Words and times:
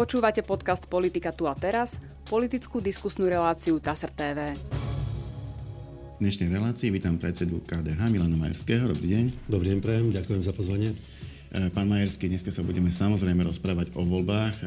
Počúvate 0.00 0.40
podcast 0.40 0.88
Politika 0.88 1.28
tu 1.28 1.44
a 1.44 1.52
teraz, 1.52 2.00
politickú 2.24 2.80
diskusnú 2.80 3.28
reláciu 3.28 3.76
TASR 3.76 4.08
TV. 4.08 4.56
V 6.16 6.18
dnešnej 6.24 6.48
relácii 6.48 6.88
vítam 6.88 7.20
predsedu 7.20 7.60
KDH 7.68 8.08
Milana 8.08 8.32
Majerského. 8.32 8.88
Dobrý 8.88 9.12
deň. 9.12 9.24
Dobrý 9.44 9.76
deň, 9.76 9.78
prejem, 9.84 10.08
ďakujem 10.08 10.40
za 10.40 10.56
pozvanie. 10.56 10.96
E, 11.52 11.68
pán 11.68 11.84
Majerský, 11.84 12.32
dnes 12.32 12.40
sa 12.40 12.64
budeme 12.64 12.88
samozrejme 12.88 13.44
rozprávať 13.44 13.92
o 13.92 14.00
voľbách, 14.08 14.54
e, 14.56 14.62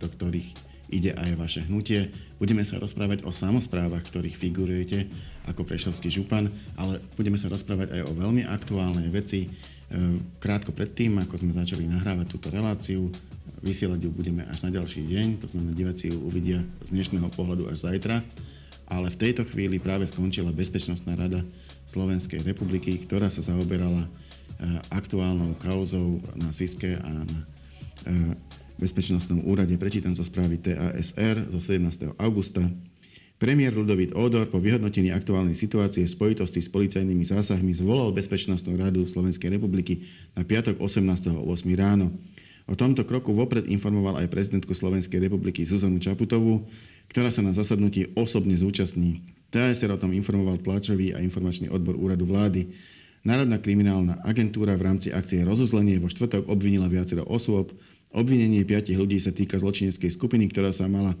do 0.00 0.08
ktorých 0.16 0.48
ide 0.88 1.12
aj 1.12 1.36
vaše 1.36 1.60
hnutie. 1.68 2.08
Budeme 2.40 2.64
sa 2.64 2.80
rozprávať 2.80 3.28
o 3.28 3.36
samozprávach, 3.36 4.08
ktorých 4.08 4.40
figurujete 4.40 5.12
ako 5.44 5.60
prešovský 5.60 6.08
župan, 6.08 6.48
ale 6.80 7.04
budeme 7.20 7.36
sa 7.36 7.52
rozprávať 7.52 8.00
aj 8.00 8.02
o 8.08 8.16
veľmi 8.16 8.48
aktuálnej 8.48 9.12
veci. 9.12 9.44
E, 9.44 9.48
krátko 10.40 10.72
predtým, 10.72 11.20
ako 11.20 11.36
sme 11.36 11.52
začali 11.52 11.84
nahrávať 11.84 12.32
túto 12.32 12.48
reláciu, 12.48 13.12
Vysielať 13.58 14.06
ju 14.06 14.10
budeme 14.14 14.46
až 14.46 14.62
na 14.64 14.70
ďalší 14.70 15.02
deň, 15.04 15.26
to 15.42 15.46
znamená 15.50 15.74
diváci 15.74 16.08
ju 16.08 16.16
uvidia 16.22 16.62
z 16.86 16.94
dnešného 16.94 17.28
pohľadu 17.34 17.66
až 17.66 17.90
zajtra. 17.90 18.22
Ale 18.90 19.10
v 19.10 19.20
tejto 19.20 19.46
chvíli 19.46 19.78
práve 19.78 20.06
skončila 20.06 20.54
Bezpečnostná 20.54 21.14
rada 21.14 21.42
Slovenskej 21.86 22.42
republiky, 22.42 22.98
ktorá 23.06 23.30
sa 23.30 23.42
zaoberala 23.42 24.06
eh, 24.06 24.78
aktuálnou 24.90 25.54
kauzou 25.62 26.18
na 26.38 26.50
SISKE 26.50 26.98
a 26.98 27.08
na 27.10 27.38
eh, 28.06 28.34
Bezpečnostnom 28.80 29.44
úrade. 29.44 29.76
Prečítam 29.76 30.16
zo 30.16 30.24
správy 30.24 30.56
TASR 30.56 31.52
zo 31.52 31.60
17. 31.60 32.16
augusta. 32.16 32.64
Premiér 33.40 33.72
Ludovít 33.72 34.12
Odor 34.12 34.48
po 34.52 34.60
vyhodnotení 34.60 35.12
aktuálnej 35.16 35.56
situácie 35.56 36.04
v 36.04 36.12
spojitosti 36.12 36.60
s 36.60 36.68
policajnými 36.68 37.24
zásahmi 37.24 37.72
zvolal 37.72 38.12
Bezpečnostnú 38.12 38.76
radu 38.76 39.08
Slovenskej 39.08 39.56
republiky 39.56 40.04
na 40.36 40.44
piatok 40.44 40.76
18.8. 40.76 41.40
ráno. 41.72 42.12
O 42.70 42.78
tomto 42.78 43.02
kroku 43.02 43.34
vopred 43.34 43.66
informoval 43.66 44.22
aj 44.22 44.30
prezidentku 44.30 44.70
Slovenskej 44.78 45.18
republiky 45.18 45.66
Zuzanu 45.66 45.98
Čaputovú, 45.98 46.70
ktorá 47.10 47.34
sa 47.34 47.42
na 47.42 47.50
zasadnutí 47.50 48.14
osobne 48.14 48.54
zúčastní. 48.54 49.26
TASR 49.50 49.90
o 49.90 49.98
tom 49.98 50.14
informoval 50.14 50.62
tlačový 50.62 51.10
a 51.10 51.18
informačný 51.18 51.66
odbor 51.66 51.98
úradu 51.98 52.30
vlády. 52.30 52.70
Národná 53.26 53.58
kriminálna 53.58 54.22
agentúra 54.22 54.78
v 54.78 54.86
rámci 54.86 55.10
akcie 55.10 55.42
Rozuzlenie 55.42 55.98
vo 55.98 56.06
štvrtok 56.06 56.46
obvinila 56.46 56.86
viacero 56.86 57.26
osôb. 57.26 57.74
Obvinenie 58.14 58.62
piatich 58.62 58.94
ľudí 58.94 59.18
sa 59.18 59.34
týka 59.34 59.58
zločineckej 59.58 60.10
skupiny, 60.14 60.46
ktorá 60.54 60.70
sa 60.70 60.86
mala 60.86 61.18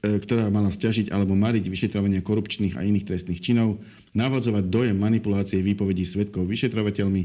e, 0.00 0.16
ktorá 0.16 0.48
mala 0.48 0.72
stiažiť 0.72 1.12
alebo 1.12 1.36
mariť 1.36 1.68
vyšetrovanie 1.68 2.24
korupčných 2.24 2.80
a 2.80 2.84
iných 2.88 3.04
trestných 3.04 3.44
činov, 3.44 3.84
navodzovať 4.16 4.64
dojem 4.72 4.96
manipulácie 4.96 5.60
výpovedí 5.60 6.08
svetkov 6.08 6.48
vyšetrovateľmi, 6.48 7.22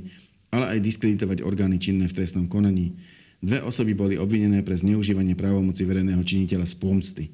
ale 0.51 0.65
aj 0.75 0.79
diskreditovať 0.83 1.39
orgány 1.43 1.79
činné 1.79 2.11
v 2.11 2.15
trestnom 2.15 2.51
konaní. 2.51 2.95
Dve 3.43 3.59
osoby 3.61 3.93
boli 3.93 4.15
obvinené 4.15 4.63
pre 4.63 4.75
zneužívanie 4.79 5.35
právomoci 5.35 5.83
verejného 5.83 6.23
činiteľa 6.23 6.65
z 6.65 6.75
pomsty. 6.79 7.25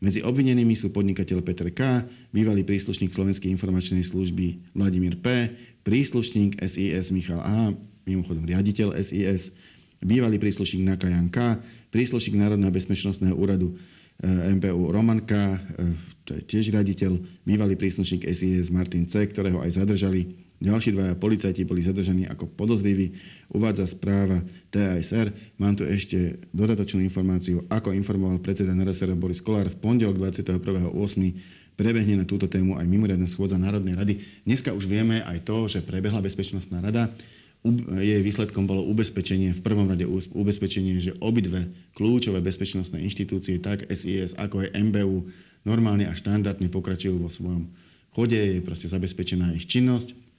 Medzi 0.00 0.24
obvinenými 0.24 0.72
sú 0.72 0.88
podnikateľ 0.88 1.44
Petr 1.44 1.68
K., 1.76 2.08
bývalý 2.32 2.64
príslušník 2.64 3.12
Slovenskej 3.12 3.52
informačnej 3.52 4.00
služby 4.00 4.72
Vladimír 4.72 5.20
P., 5.20 5.52
príslušník 5.84 6.56
SIS 6.64 7.12
Michal 7.12 7.44
A., 7.44 7.76
mimochodom 8.08 8.48
riaditeľ 8.48 8.96
SIS, 8.96 9.52
bývalý 10.00 10.40
príslušník 10.40 10.88
Nakajan 10.88 11.28
K., 11.28 11.60
príslušník 11.92 12.40
Národného 12.40 12.72
bezpečnostného 12.72 13.36
úradu 13.36 13.76
eh, 14.24 14.56
MPU 14.56 14.88
Roman 14.88 15.20
K., 15.20 15.32
eh, 15.36 15.92
to 16.24 16.32
je 16.32 16.48
tiež 16.48 16.72
riaditeľ, 16.72 17.44
bývalý 17.44 17.76
príslušník 17.76 18.24
SIS 18.24 18.72
Martin 18.72 19.04
C., 19.04 19.28
ktorého 19.28 19.60
aj 19.60 19.84
zadržali, 19.84 20.32
ďalší 20.60 20.92
dvaja 20.92 21.16
policajti 21.16 21.64
boli 21.64 21.80
zadržaní 21.80 22.28
ako 22.28 22.52
podozriví, 22.52 23.16
uvádza 23.50 23.88
správa 23.88 24.44
TASR. 24.68 25.32
Mám 25.56 25.80
tu 25.80 25.88
ešte 25.88 26.38
dodatočnú 26.52 27.00
informáciu, 27.00 27.64
ako 27.72 27.96
informoval 27.96 28.38
predseda 28.44 28.76
NRSR 28.76 29.16
Boris 29.16 29.40
Kolár 29.40 29.72
v 29.72 29.80
pondelok 29.80 30.20
21.8. 30.20 30.92
prebehne 31.80 32.20
na 32.20 32.28
túto 32.28 32.44
tému 32.44 32.76
aj 32.76 32.84
mimoriadna 32.84 33.24
schôdza 33.24 33.56
Národnej 33.56 33.96
rady. 33.96 34.14
Dneska 34.44 34.76
už 34.76 34.84
vieme 34.84 35.24
aj 35.24 35.48
to, 35.48 35.64
že 35.64 35.80
prebehla 35.80 36.20
Bezpečnostná 36.20 36.84
rada. 36.84 37.08
Jej 38.00 38.24
výsledkom 38.24 38.64
bolo 38.64 38.80
ubezpečenie, 38.88 39.52
v 39.52 39.60
prvom 39.60 39.84
rade 39.84 40.08
ubezpečenie, 40.08 40.96
že 40.96 41.12
obidve 41.20 41.68
kľúčové 41.92 42.40
bezpečnostné 42.40 43.04
inštitúcie, 43.04 43.60
tak 43.60 43.84
SIS 43.92 44.32
ako 44.40 44.64
aj 44.64 44.72
MBU, 44.80 45.28
normálne 45.68 46.08
a 46.08 46.16
štandardne 46.16 46.72
pokračujú 46.72 47.20
vo 47.20 47.28
svojom 47.28 47.68
chode, 48.16 48.40
je 48.40 48.64
proste 48.64 48.88
zabezpečená 48.88 49.52
ich 49.52 49.68
činnosť 49.68 50.29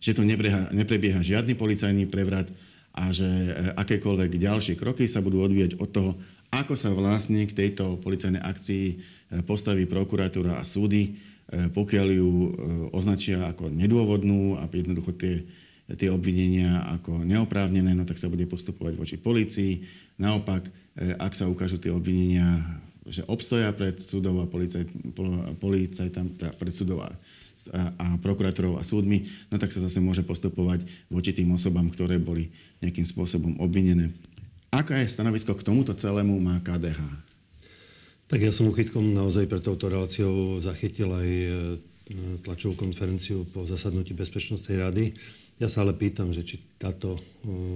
že 0.00 0.16
tu 0.16 0.24
neprebieha, 0.24 0.72
neprebieha 0.72 1.20
žiadny 1.20 1.52
policajný 1.54 2.08
prevrat 2.08 2.48
a 2.96 3.12
že 3.14 3.28
e, 3.28 3.50
akékoľvek 3.76 4.40
ďalšie 4.40 4.74
kroky 4.74 5.06
sa 5.06 5.20
budú 5.22 5.44
odvíjať 5.44 5.78
od 5.78 5.88
toho, 5.92 6.12
ako 6.50 6.74
sa 6.74 6.90
vlastne 6.90 7.46
k 7.46 7.54
tejto 7.54 8.00
policajnej 8.02 8.42
akcii 8.42 8.84
e, 8.90 8.94
postaví 9.44 9.86
prokuratúra 9.86 10.58
a 10.58 10.64
súdy, 10.64 11.30
pokiaľ 11.50 12.08
ju 12.14 12.30
označia 12.94 13.42
ako 13.50 13.74
nedôvodnú 13.74 14.54
a 14.54 14.70
jednoducho 14.70 15.18
tie, 15.18 15.42
tie 15.98 16.06
obvinenia 16.06 16.86
ako 16.94 17.26
neoprávnené, 17.26 17.90
no 17.90 18.06
tak 18.06 18.22
sa 18.22 18.30
bude 18.30 18.46
postupovať 18.46 18.94
voči 18.94 19.16
policii. 19.18 19.82
Naopak, 20.22 20.70
ak 21.18 21.34
sa 21.34 21.50
ukážu 21.50 21.82
tie 21.82 21.90
obvinenia, 21.90 22.78
že 23.02 23.26
obstoja 23.26 23.74
pred 23.74 23.98
súdov 23.98 24.38
a 24.38 24.46
policajt, 24.46 24.94
policajt 25.58 26.12
tam, 26.14 26.30
teda 26.38 26.54
pred 26.54 26.70
súdov 26.70 27.02
a 27.02 27.10
a 27.74 28.16
prokurátorov 28.16 28.80
a 28.80 28.86
súdmi, 28.86 29.28
no 29.52 29.60
tak 29.60 29.74
sa 29.74 29.84
zase 29.84 30.00
môže 30.00 30.24
postupovať 30.24 30.86
voči 31.12 31.36
tým 31.36 31.52
osobám, 31.52 31.92
ktoré 31.92 32.16
boli 32.16 32.48
nejakým 32.80 33.04
spôsobom 33.04 33.60
obvinené. 33.60 34.14
Aká 34.70 35.02
je 35.02 35.10
stanovisko 35.10 35.58
k 35.58 35.66
tomuto 35.66 35.92
celému 35.92 36.38
má 36.38 36.62
KDH? 36.62 37.02
Tak 38.30 38.38
ja 38.38 38.54
som 38.54 38.70
uchytkom 38.70 39.10
naozaj 39.10 39.50
pre 39.50 39.58
touto 39.58 39.90
reláciou 39.90 40.62
zachytil 40.62 41.10
aj 41.10 41.28
e, 41.28 41.48
tlačovú 42.46 42.78
konferenciu 42.78 43.42
po 43.50 43.66
zasadnutí 43.66 44.14
Bezpečnostnej 44.14 44.78
rady. 44.78 45.04
Ja 45.58 45.66
sa 45.66 45.82
ale 45.82 45.98
pýtam, 45.98 46.30
že 46.30 46.46
či 46.46 46.62
táto 46.78 47.18
e, 47.18 47.20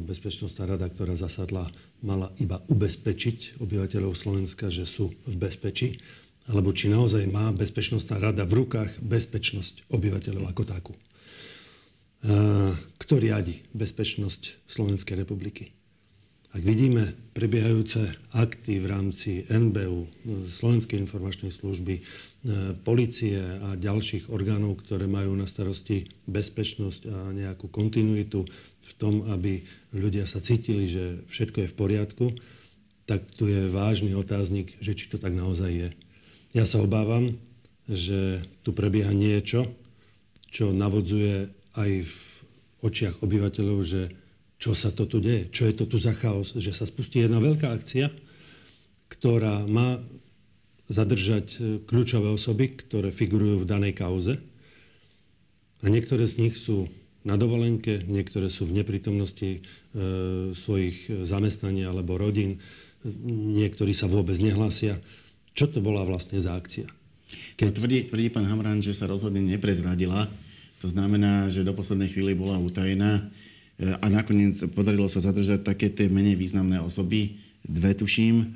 Bezpečnostná 0.06 0.71
rada, 0.71 0.87
ktorá 0.87 1.19
zasadla, 1.19 1.66
mala 2.06 2.31
iba 2.39 2.62
ubezpečiť 2.71 3.59
obyvateľov 3.59 4.15
Slovenska, 4.15 4.71
že 4.71 4.87
sú 4.87 5.11
v 5.27 5.34
bezpečí, 5.34 5.99
alebo 6.50 6.77
či 6.77 6.93
naozaj 6.93 7.25
má 7.31 7.49
Bezpečnostná 7.53 8.21
rada 8.21 8.44
v 8.44 8.65
rukách 8.65 9.00
bezpečnosť 9.00 9.88
obyvateľov 9.88 10.44
ako 10.53 10.62
takú. 10.69 10.94
Kto 13.00 13.15
riadi 13.21 13.65
bezpečnosť 13.77 14.69
Slovenskej 14.69 15.21
republiky? 15.21 15.72
Ak 16.54 16.62
vidíme 16.62 17.19
prebiehajúce 17.34 18.15
akty 18.31 18.78
v 18.78 18.87
rámci 18.87 19.43
NBU, 19.50 20.06
Slovenskej 20.47 21.03
informačnej 21.03 21.50
služby, 21.50 22.06
policie 22.87 23.43
a 23.43 23.75
ďalších 23.75 24.31
orgánov, 24.31 24.87
ktoré 24.87 25.10
majú 25.10 25.34
na 25.34 25.50
starosti 25.50 26.06
bezpečnosť 26.31 27.00
a 27.10 27.34
nejakú 27.34 27.66
kontinuitu 27.66 28.47
v 28.84 28.93
tom, 28.94 29.27
aby 29.34 29.66
ľudia 29.91 30.31
sa 30.31 30.38
cítili, 30.38 30.87
že 30.87 31.27
všetko 31.27 31.59
je 31.66 31.69
v 31.75 31.77
poriadku, 31.77 32.27
tak 33.10 33.27
tu 33.34 33.50
je 33.50 33.66
vážny 33.69 34.15
otáznik, 34.15 34.78
že 34.78 34.94
či 34.94 35.10
to 35.10 35.19
tak 35.19 35.34
naozaj 35.34 35.69
je. 35.75 35.88
Ja 36.54 36.62
sa 36.62 36.78
obávam, 36.78 37.34
že 37.91 38.47
tu 38.62 38.70
prebieha 38.70 39.10
niečo, 39.10 39.75
čo 40.54 40.70
navodzuje 40.70 41.50
aj 41.75 41.91
v 42.06 42.16
očiach 42.87 43.19
obyvateľov, 43.26 43.78
že 43.82 44.03
čo 44.62 44.72
sa 44.72 44.94
to 44.94 45.10
tu 45.10 45.19
deje, 45.19 45.50
čo 45.50 45.66
je 45.66 45.75
to 45.75 45.84
tu 45.91 45.98
za 45.98 46.15
chaos, 46.15 46.54
že 46.54 46.70
sa 46.70 46.87
spustí 46.87 47.20
jedna 47.20 47.42
veľká 47.42 47.75
akcia, 47.75 48.09
ktorá 49.10 49.66
má 49.66 49.98
zadržať 50.87 51.47
e, 51.53 51.59
kľúčové 51.82 52.31
osoby, 52.31 52.78
ktoré 52.78 53.10
figurujú 53.10 53.65
v 53.65 53.69
danej 53.69 53.98
kauze. 53.98 54.38
A 55.82 55.91
niektoré 55.91 56.25
z 56.31 56.38
nich 56.38 56.54
sú 56.56 56.88
na 57.25 57.41
dovolenke, 57.41 58.04
niektoré 58.04 58.53
sú 58.53 58.69
v 58.69 58.84
neprítomnosti 58.84 59.50
e, 59.59 59.60
svojich 60.54 61.24
zamestnaní 61.24 61.83
alebo 61.89 62.21
rodín, 62.21 62.60
niektorí 63.59 63.92
sa 63.97 64.09
vôbec 64.09 64.36
nehlásia. 64.41 65.01
Čo 65.54 65.71
to 65.71 65.78
bola 65.78 66.03
vlastne 66.03 66.42
za 66.42 66.59
akcia? 66.59 66.91
Keď 67.54 67.66
tvrdí, 67.71 67.98
tvrdí 68.10 68.28
pán 68.30 68.47
Hamran, 68.47 68.83
že 68.83 68.91
sa 68.91 69.06
rozhodne 69.06 69.39
neprezradila, 69.39 70.27
to 70.83 70.91
znamená, 70.91 71.47
že 71.48 71.62
do 71.62 71.71
poslednej 71.71 72.10
chvíli 72.10 72.34
bola 72.34 72.59
utajená 72.59 73.22
e, 73.78 73.95
a 73.95 74.06
nakoniec 74.10 74.59
podarilo 74.74 75.06
sa 75.06 75.22
zadržať 75.22 75.62
také 75.62 75.89
tie 75.89 76.10
menej 76.10 76.34
významné 76.34 76.83
osoby, 76.83 77.39
dve 77.62 77.95
tuším, 77.95 78.34
e, 78.42 78.47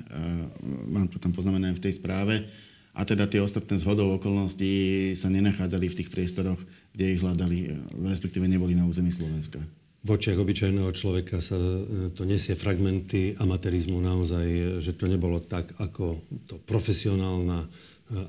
mám 0.91 1.07
to 1.07 1.17
tam 1.17 1.31
poznamenané 1.31 1.73
v 1.73 1.83
tej 1.87 1.97
správe, 1.97 2.45
a 2.91 3.07
teda 3.07 3.31
tie 3.31 3.39
ostatné 3.39 3.79
zhodov 3.79 4.19
okolností 4.19 5.15
sa 5.15 5.31
nenachádzali 5.31 5.87
v 5.87 5.97
tých 6.03 6.11
priestoroch, 6.11 6.59
kde 6.91 7.15
ich 7.15 7.23
hľadali, 7.23 7.57
e, 7.63 7.67
respektíve 8.11 8.43
neboli 8.43 8.75
na 8.75 8.83
území 8.83 9.09
Slovenska 9.09 9.63
v 9.99 10.07
očiach 10.15 10.39
obyčajného 10.39 10.91
človeka 10.95 11.43
sa 11.43 11.59
e, 11.59 12.11
to 12.15 12.23
nesie 12.23 12.55
fragmenty 12.55 13.35
amatérizmu 13.35 13.99
naozaj, 13.99 14.79
že 14.79 14.95
to 14.95 15.11
nebolo 15.11 15.43
tak, 15.43 15.75
ako 15.75 16.23
to 16.47 16.55
profesionálna 16.63 17.67
e, 17.67 17.67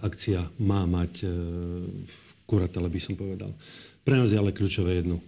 akcia 0.03 0.51
má 0.59 0.83
mať 0.91 1.23
e, 1.23 1.27
v 2.11 2.17
kuratele, 2.51 2.91
by 2.91 3.01
som 3.01 3.15
povedal. 3.15 3.55
Pre 4.03 4.15
nás 4.19 4.35
je 4.35 4.41
ale 4.41 4.51
kľúčové 4.51 4.99
jedno. 4.99 5.23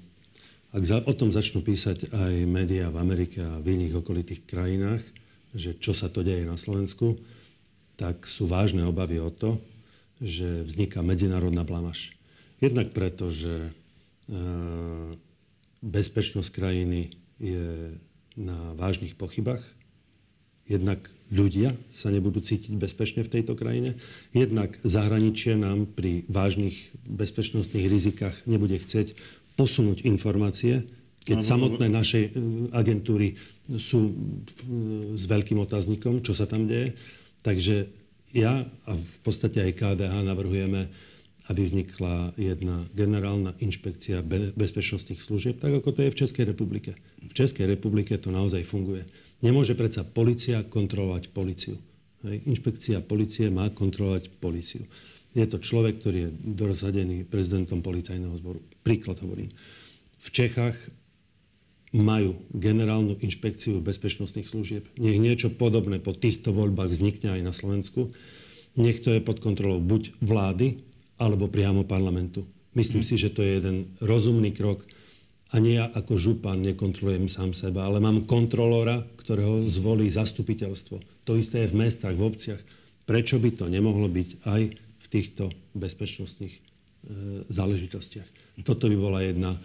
Ak 0.75 0.83
za, 0.83 0.99
o 1.05 1.12
tom 1.15 1.31
začnú 1.31 1.62
písať 1.62 2.11
aj 2.11 2.35
médiá 2.49 2.91
v 2.91 2.99
Amerike 2.99 3.39
a 3.39 3.61
v 3.62 3.79
iných 3.79 4.03
okolitých 4.03 4.43
krajinách, 4.43 5.05
že 5.55 5.79
čo 5.79 5.94
sa 5.94 6.11
to 6.11 6.27
deje 6.27 6.43
na 6.49 6.59
Slovensku, 6.59 7.23
tak 7.94 8.27
sú 8.27 8.50
vážne 8.50 8.83
obavy 8.83 9.21
o 9.23 9.31
to, 9.31 9.62
že 10.19 10.67
vzniká 10.67 11.05
medzinárodná 11.06 11.62
blamaž. 11.62 12.17
Jednak 12.59 12.91
preto, 12.91 13.31
že 13.31 13.71
e, 14.27 14.41
bezpečnosť 15.82 16.50
krajiny 16.55 17.12
je 17.43 17.99
na 18.38 18.73
vážnych 18.79 19.19
pochybách. 19.19 19.61
Jednak 20.70 21.11
ľudia 21.29 21.75
sa 21.90 22.08
nebudú 22.08 22.40
cítiť 22.40 22.79
bezpečne 22.79 23.26
v 23.26 23.32
tejto 23.34 23.58
krajine. 23.58 23.99
Jednak 24.31 24.79
zahraničie 24.87 25.58
nám 25.58 25.90
pri 25.90 26.25
vážnych 26.31 26.94
bezpečnostných 27.05 27.90
rizikách 27.90 28.46
nebude 28.46 28.79
chcieť 28.79 29.19
posunúť 29.58 30.06
informácie, 30.06 30.87
keď 31.23 31.38
no, 31.38 31.46
samotné 31.46 31.87
naše 31.87 32.20
e, 32.26 32.31
agentúry 32.75 33.38
sú 33.79 34.11
e, 34.11 34.12
s 35.14 35.23
veľkým 35.31 35.58
otáznikom, 35.62 36.25
čo 36.25 36.34
sa 36.34 36.50
tam 36.50 36.67
deje. 36.67 36.99
Takže 37.46 37.90
ja 38.34 38.67
a 38.67 38.90
v 38.96 39.17
podstate 39.23 39.62
aj 39.62 39.76
KDH 39.76 40.14
navrhujeme, 40.25 40.90
aby 41.50 41.67
vznikla 41.67 42.39
jedna 42.39 42.87
generálna 42.94 43.59
inšpekcia 43.59 44.23
bezpečnostných 44.55 45.19
služieb, 45.19 45.59
tak 45.59 45.75
ako 45.75 45.91
to 45.91 46.00
je 46.06 46.12
v 46.15 46.19
Českej 46.23 46.44
republike. 46.47 46.94
V 47.19 47.35
Českej 47.35 47.67
republike 47.67 48.15
to 48.15 48.31
naozaj 48.31 48.62
funguje. 48.62 49.03
Nemôže 49.43 49.75
predsa 49.75 50.06
policia 50.06 50.62
kontrolovať 50.62 51.35
policiu. 51.35 51.83
Inšpekcia 52.23 53.03
policie 53.03 53.50
má 53.50 53.67
kontrolovať 53.75 54.31
policiu. 54.39 54.87
Je 55.35 55.43
to 55.50 55.59
človek, 55.59 55.99
ktorý 55.99 56.31
je 56.31 56.35
dorosadený 56.55 57.27
prezidentom 57.27 57.83
policajného 57.83 58.39
zboru. 58.39 58.62
Príklad 58.87 59.19
hovorím. 59.19 59.50
V 60.23 60.29
Čechách 60.31 60.79
majú 61.91 62.39
generálnu 62.55 63.19
inšpekciu 63.19 63.83
bezpečnostných 63.83 64.47
služieb. 64.47 64.87
Nech 64.97 65.19
niečo 65.19 65.50
podobné 65.50 65.99
po 65.99 66.15
týchto 66.15 66.55
voľbách 66.55 66.94
vznikne 66.94 67.35
aj 67.35 67.43
na 67.43 67.53
Slovensku. 67.53 68.15
Nech 68.79 69.03
to 69.03 69.12
je 69.12 69.21
pod 69.21 69.43
kontrolou 69.43 69.83
buď 69.83 70.17
vlády, 70.23 70.81
alebo 71.23 71.47
priamo 71.47 71.87
parlamentu. 71.87 72.43
Myslím 72.75 73.07
si, 73.07 73.15
že 73.15 73.31
to 73.31 73.47
je 73.47 73.63
jeden 73.63 73.95
rozumný 74.03 74.51
krok. 74.51 74.83
A 75.53 75.61
nie 75.61 75.77
ja 75.77 75.87
ako 75.93 76.17
župan 76.17 76.65
nekontrolujem 76.65 77.29
sám 77.29 77.53
seba, 77.53 77.85
ale 77.85 78.01
mám 78.01 78.25
kontrolóra, 78.25 79.05
ktorého 79.21 79.69
zvolí 79.69 80.09
zastupiteľstvo. 80.09 81.29
To 81.29 81.33
isté 81.37 81.63
je 81.63 81.71
v 81.71 81.79
mestách, 81.87 82.17
v 82.17 82.25
obciach. 82.25 82.63
Prečo 83.05 83.37
by 83.37 83.51
to 83.61 83.69
nemohlo 83.69 84.09
byť 84.09 84.49
aj 84.49 84.63
v 84.81 85.07
týchto 85.13 85.53
bezpečnostných 85.77 86.55
e, 86.57 86.61
záležitostiach? 87.53 88.57
Toto 88.65 88.89
by 88.89 88.97
bola 88.97 89.21
jedna 89.21 89.61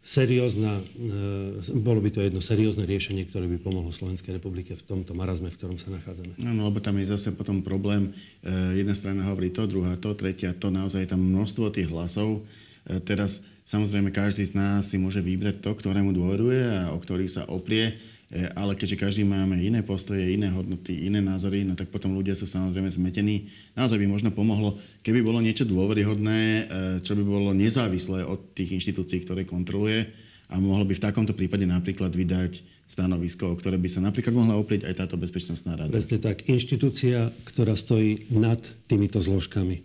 seriózna, 0.00 0.80
e, 0.80 1.76
bolo 1.76 2.00
by 2.00 2.08
to 2.08 2.24
jedno 2.24 2.40
seriózne 2.40 2.88
riešenie, 2.88 3.28
ktoré 3.28 3.44
by 3.46 3.60
pomohlo 3.60 3.92
Slovenskej 3.92 4.40
republike 4.40 4.72
v 4.72 4.82
tomto 4.82 5.12
marazme, 5.12 5.52
v 5.52 5.58
ktorom 5.60 5.76
sa 5.76 5.92
nachádzame. 5.92 6.40
Áno, 6.40 6.66
lebo 6.72 6.80
tam 6.80 6.96
je 6.96 7.12
zase 7.12 7.36
potom 7.36 7.60
problém. 7.60 8.16
E, 8.40 8.80
jedna 8.80 8.96
strana 8.96 9.28
hovorí 9.28 9.52
to, 9.52 9.68
druhá 9.68 10.00
to, 10.00 10.16
tretia 10.16 10.56
to. 10.56 10.72
Naozaj 10.72 11.04
je 11.04 11.10
tam 11.12 11.20
množstvo 11.20 11.68
tých 11.68 11.92
hlasov. 11.92 12.40
E, 12.88 12.96
teraz 13.04 13.44
samozrejme 13.68 14.08
každý 14.08 14.48
z 14.48 14.56
nás 14.56 14.88
si 14.88 14.96
môže 14.96 15.20
vybrať 15.20 15.60
to, 15.60 15.76
ktorému 15.76 16.16
dôveruje 16.16 16.64
a 16.64 16.96
o 16.96 16.98
ktorý 16.98 17.28
sa 17.28 17.44
oprie. 17.52 18.00
E, 18.30 18.46
ale 18.54 18.78
keďže 18.78 18.94
každý 18.94 19.22
máme 19.26 19.58
iné 19.58 19.82
postoje, 19.82 20.22
iné 20.22 20.46
hodnoty, 20.54 21.10
iné 21.10 21.18
názory, 21.18 21.66
no 21.66 21.74
tak 21.74 21.90
potom 21.90 22.14
ľudia 22.14 22.38
sú 22.38 22.46
samozrejme 22.46 22.86
zmetení. 22.86 23.50
Naozaj 23.74 23.98
by 23.98 24.06
možno 24.06 24.30
pomohlo, 24.30 24.78
keby 25.02 25.18
bolo 25.18 25.42
niečo 25.42 25.66
dôveryhodné, 25.66 26.38
e, 26.38 26.62
čo 27.02 27.18
by 27.18 27.26
bolo 27.26 27.50
nezávislé 27.50 28.22
od 28.22 28.54
tých 28.54 28.78
inštitúcií, 28.78 29.26
ktoré 29.26 29.42
kontroluje 29.42 30.06
a 30.46 30.62
mohlo 30.62 30.86
by 30.86 30.94
v 30.94 31.04
takomto 31.10 31.34
prípade 31.34 31.66
napríklad 31.66 32.14
vydať 32.14 32.62
stanovisko, 32.86 33.54
o 33.54 33.58
ktoré 33.58 33.78
by 33.78 33.86
sa 33.90 34.02
napríklad 34.02 34.34
mohla 34.34 34.58
oprieť 34.58 34.86
aj 34.86 34.94
táto 35.06 35.18
bezpečnostná 35.18 35.74
rada. 35.78 35.90
Presne 35.90 36.22
tak. 36.22 36.46
Inštitúcia, 36.46 37.34
ktorá 37.50 37.74
stojí 37.74 38.30
nad 38.34 38.58
týmito 38.86 39.18
zložkami. 39.18 39.82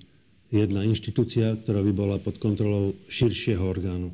Jedna 0.53 0.85
inštitúcia, 0.85 1.57
ktorá 1.57 1.81
by 1.81 1.91
bola 1.93 2.15
pod 2.21 2.37
kontrolou 2.37 2.93
širšieho 3.09 3.61
orgánu. 3.61 4.13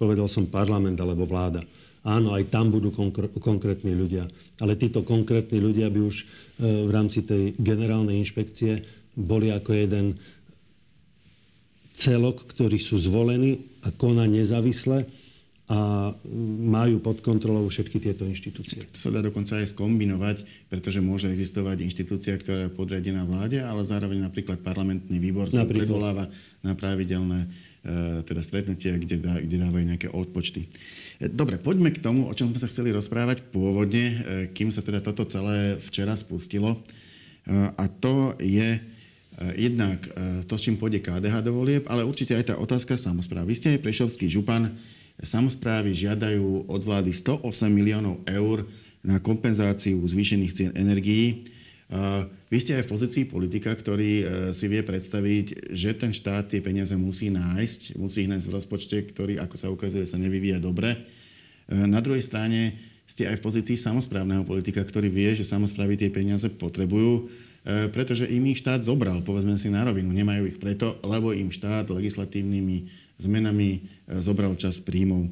Povedal 0.00 0.28
som 0.28 0.48
parlament 0.48 0.96
alebo 1.00 1.24
vláda. 1.28 1.64
Áno, 2.00 2.32
aj 2.32 2.48
tam 2.48 2.72
budú 2.72 2.88
konkr- 2.88 3.36
konkrétni 3.36 3.92
ľudia. 3.92 4.24
Ale 4.64 4.80
títo 4.80 5.04
konkrétni 5.04 5.60
ľudia 5.60 5.92
by 5.92 6.00
už 6.00 6.16
e, 6.16 6.24
v 6.88 6.90
rámci 6.90 7.20
tej 7.28 7.52
generálnej 7.60 8.16
inšpekcie 8.24 8.80
boli 9.12 9.52
ako 9.52 9.70
jeden 9.76 10.06
celok, 11.92 12.48
ktorí 12.48 12.80
sú 12.80 12.96
zvolení 12.96 13.60
a 13.84 13.92
koná 13.92 14.24
nezávisle 14.24 15.04
a 15.70 16.10
majú 16.66 16.98
pod 16.98 17.22
kontrolou 17.22 17.70
všetky 17.70 18.02
tieto 18.02 18.26
inštitúcie. 18.26 18.82
To 18.90 18.98
sa 18.98 19.14
dá 19.14 19.22
dokonca 19.22 19.54
aj 19.54 19.70
skombinovať, 19.70 20.66
pretože 20.66 20.98
môže 20.98 21.30
existovať 21.30 21.86
inštitúcia, 21.86 22.34
ktorá 22.34 22.66
je 22.66 22.74
podriadená 22.74 23.22
vláde, 23.22 23.62
ale 23.62 23.86
zároveň 23.86 24.18
napríklad 24.18 24.66
parlamentný 24.66 25.22
výbor 25.22 25.46
sa 25.46 25.62
predvoláva 25.62 26.26
na 26.66 26.74
pravidelné 26.74 27.70
E, 27.80 28.20
teda 28.28 28.44
stretnutia, 28.44 28.92
kde, 29.00 29.16
dá, 29.16 29.40
kde 29.40 29.56
dávajú 29.56 29.84
nejaké 29.88 30.08
odpočty. 30.12 30.68
E, 31.16 31.32
dobre, 31.32 31.56
poďme 31.56 31.88
k 31.88 32.04
tomu, 32.04 32.28
o 32.28 32.36
čom 32.36 32.52
sme 32.52 32.60
sa 32.60 32.68
chceli 32.68 32.92
rozprávať 32.92 33.48
pôvodne, 33.48 34.04
e, 34.04 34.16
kým 34.52 34.68
sa 34.68 34.84
teda 34.84 35.00
toto 35.00 35.24
celé 35.24 35.80
včera 35.80 36.12
spustilo. 36.12 36.76
A 37.80 37.88
to 37.88 38.36
je 38.36 38.76
jednak 39.56 40.04
to, 40.44 40.54
s 40.60 40.68
čím 40.68 40.76
pôjde 40.76 41.00
KDH 41.00 41.40
do 41.40 41.56
volieb, 41.56 41.88
ale 41.88 42.04
určite 42.04 42.36
aj 42.36 42.52
tá 42.52 42.54
otázka 42.60 43.00
samozpráv. 43.00 43.48
Vy 43.48 43.56
ste 43.56 43.68
aj 43.72 43.80
Prešovský 43.80 44.28
župan. 44.28 44.76
Samozprávy 45.20 45.92
žiadajú 45.92 46.64
od 46.68 46.80
vlády 46.80 47.12
108 47.12 47.68
miliónov 47.68 48.24
eur 48.24 48.64
na 49.04 49.20
kompenzáciu 49.20 50.00
zvýšených 50.00 50.52
cien 50.52 50.72
energií. 50.76 51.48
Vy 52.50 52.58
ste 52.58 52.78
aj 52.78 52.86
v 52.86 52.92
pozícii 52.94 53.24
politika, 53.26 53.70
ktorý 53.74 54.10
e, 54.22 54.24
si 54.54 54.66
vie 54.66 54.82
predstaviť, 54.82 55.70
že 55.74 55.90
ten 55.94 56.10
štát 56.10 56.50
tie 56.50 56.58
peniaze 56.58 56.94
musí 56.98 57.30
nájsť, 57.30 57.94
musí 57.94 58.26
ich 58.26 58.30
nájsť 58.30 58.46
v 58.46 58.54
rozpočte, 58.58 58.96
ktorý, 59.10 59.38
ako 59.38 59.54
sa 59.54 59.70
ukazuje, 59.70 60.02
sa 60.02 60.18
nevyvíja 60.18 60.58
dobre. 60.58 60.94
E, 60.94 60.98
na 61.74 62.02
druhej 62.02 62.26
strane 62.26 62.74
ste 63.10 63.26
aj 63.26 63.38
v 63.38 63.44
pozícii 63.46 63.78
samozprávneho 63.78 64.46
politika, 64.46 64.82
ktorý 64.82 65.10
vie, 65.10 65.34
že 65.34 65.46
samozprávy 65.46 65.98
tie 65.98 66.10
peniaze 66.10 66.46
potrebujú, 66.46 67.30
e, 67.66 67.86
pretože 67.90 68.26
im 68.26 68.42
ich 68.50 68.62
štát 68.62 68.82
zobral, 68.82 69.22
povedzme 69.22 69.54
si 69.58 69.70
na 69.70 69.86
rovinu. 69.86 70.10
Nemajú 70.14 70.50
ich 70.50 70.58
preto, 70.62 70.98
lebo 71.06 71.30
im 71.30 71.54
štát 71.54 71.90
legislatívnymi 71.90 72.99
zmenami 73.20 73.84
zobral 74.24 74.56
čas 74.56 74.80
príjmov. 74.80 75.30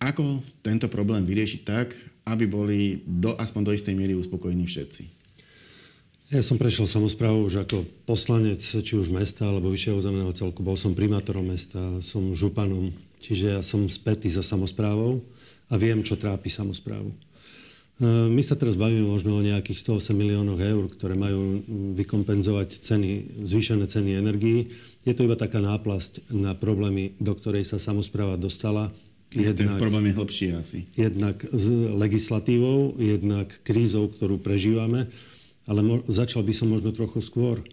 Ako 0.00 0.40
tento 0.64 0.88
problém 0.88 1.24
vyriešiť 1.28 1.60
tak, 1.62 1.92
aby 2.26 2.44
boli 2.44 3.06
do, 3.06 3.38
aspoň 3.38 3.62
do 3.62 3.72
istej 3.72 3.94
miery 3.94 4.18
uspokojení 4.18 4.66
všetci. 4.66 5.02
Ja 6.26 6.42
som 6.42 6.58
prešiel 6.58 6.90
samozprávu 6.90 7.46
už 7.46 7.62
ako 7.62 7.86
poslanec, 8.02 8.58
či 8.58 8.92
už 8.98 9.14
mesta 9.14 9.46
alebo 9.46 9.70
vyššieho 9.70 10.02
územného 10.02 10.34
celku. 10.34 10.58
Bol 10.66 10.74
som 10.74 10.90
primátorom 10.90 11.46
mesta, 11.54 11.78
som 12.02 12.34
županom, 12.34 12.90
čiže 13.22 13.46
ja 13.46 13.60
som 13.62 13.86
spätý 13.86 14.26
za 14.26 14.42
samozprávou 14.42 15.22
a 15.70 15.78
viem, 15.78 16.02
čo 16.02 16.18
trápi 16.18 16.50
samozprávu. 16.50 17.14
E, 17.96 18.04
my 18.06 18.42
sa 18.44 18.56
teraz 18.56 18.76
bavíme 18.76 19.08
možno 19.08 19.40
o 19.40 19.44
nejakých 19.44 19.80
108 19.80 20.12
miliónoch 20.12 20.60
eur, 20.60 20.84
ktoré 20.92 21.16
majú 21.16 21.64
vykompenzovať 21.96 22.84
ceny, 22.84 23.42
zvýšené 23.48 23.88
ceny 23.88 24.20
energií. 24.20 24.72
Je 25.08 25.14
to 25.16 25.24
iba 25.24 25.38
taká 25.38 25.64
náplasť 25.64 26.28
na 26.34 26.52
problémy, 26.52 27.16
do 27.16 27.32
ktorej 27.32 27.64
sa 27.64 27.80
samozpráva 27.80 28.36
dostala 28.36 28.92
Jednak, 29.34 29.58
Ten 29.58 29.82
problém 29.82 30.06
je 30.06 30.14
hlbší 30.16 30.46
asi. 30.54 30.78
Jednak 30.94 31.42
s 31.50 31.66
legislatívou, 31.92 32.94
jednak 32.94 33.50
krízou, 33.66 34.06
ktorú 34.06 34.38
prežívame, 34.38 35.10
ale 35.66 35.82
mo- 35.82 36.06
začal 36.06 36.46
by 36.46 36.54
som 36.54 36.70
možno 36.70 36.94
trochu 36.94 37.18
skôr. 37.20 37.66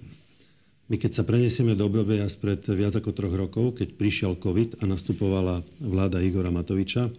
My 0.89 0.97
keď 0.97 1.21
sa 1.21 1.23
prenesieme 1.23 1.77
do 1.77 1.85
obdobia 1.85 2.25
spred 2.27 2.65
viac 2.73 2.97
ako 2.97 3.13
troch 3.13 3.35
rokov, 3.37 3.79
keď 3.79 3.95
prišiel 3.95 4.33
COVID 4.35 4.81
a 4.81 4.89
nastupovala 4.89 5.61
vláda 5.77 6.19
Igora 6.19 6.49
Matoviča, 6.49 7.13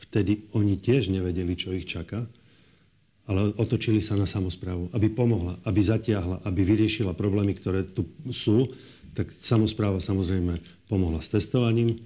vtedy 0.00 0.48
oni 0.56 0.80
tiež 0.80 1.12
nevedeli, 1.12 1.54
čo 1.54 1.70
ich 1.76 1.86
čaká, 1.86 2.26
ale 3.24 3.56
otočili 3.56 4.04
sa 4.04 4.20
na 4.20 4.28
samozprávu, 4.28 4.92
aby 4.92 5.08
pomohla, 5.08 5.56
aby 5.64 5.80
zatiahla, 5.80 6.44
aby 6.44 6.60
vyriešila 6.60 7.16
problémy, 7.16 7.56
ktoré 7.56 7.88
tu 7.88 8.04
sú, 8.28 8.68
tak 9.16 9.32
samozpráva 9.32 10.02
samozrejme 10.02 10.60
pomohla 10.90 11.24
s 11.24 11.32
testovaním, 11.32 11.96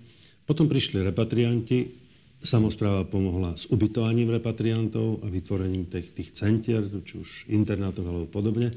potom 0.46 0.70
prišli 0.70 1.02
repatrianti, 1.02 1.90
samozpráva 2.38 3.02
pomohla 3.02 3.58
s 3.58 3.66
ubytovaním 3.66 4.30
repatriantov 4.30 5.20
a 5.20 5.26
vytvorením 5.26 5.90
tých, 5.90 6.14
tých 6.14 6.30
centier, 6.32 6.86
či 7.02 7.18
už 7.18 7.50
internátov 7.50 8.06
alebo 8.06 8.26
podobne. 8.30 8.70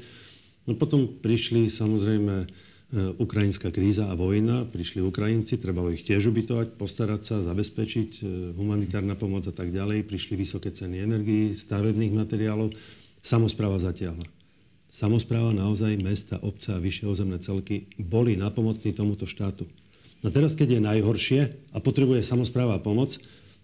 No 0.66 0.74
potom 0.74 1.06
prišli 1.06 1.70
samozrejme 1.70 2.50
ukrajinská 2.92 3.72
kríza 3.72 4.12
a 4.12 4.14
vojna, 4.14 4.68
prišli 4.68 5.00
Ukrajinci, 5.00 5.56
trebalo 5.56 5.88
ich 5.88 6.04
tiež 6.04 6.28
ubytovať, 6.28 6.76
postarať 6.76 7.22
sa, 7.24 7.36
zabezpečiť, 7.40 8.10
e, 8.20 8.22
humanitárna 8.52 9.16
pomoc 9.16 9.48
a 9.48 9.54
tak 9.56 9.72
ďalej. 9.72 10.04
Prišli 10.04 10.36
vysoké 10.36 10.68
ceny 10.76 11.00
energií, 11.00 11.56
stavebných 11.56 12.12
materiálov. 12.12 12.76
Samozpráva 13.24 13.80
zatiahla. 13.80 14.28
Samozpráva 14.92 15.56
naozaj, 15.56 15.96
mesta, 16.04 16.36
obce 16.44 16.76
a 16.76 16.82
vyššie 16.82 17.08
ozemné 17.08 17.40
celky 17.40 17.88
boli 17.96 18.36
napomocní 18.36 18.92
tomuto 18.92 19.24
štátu. 19.24 19.64
No 20.20 20.28
teraz, 20.28 20.52
keď 20.52 20.76
je 20.76 20.80
najhoršie 20.84 21.40
a 21.72 21.80
potrebuje 21.80 22.20
samozpráva 22.20 22.76
pomoc, 22.76 23.16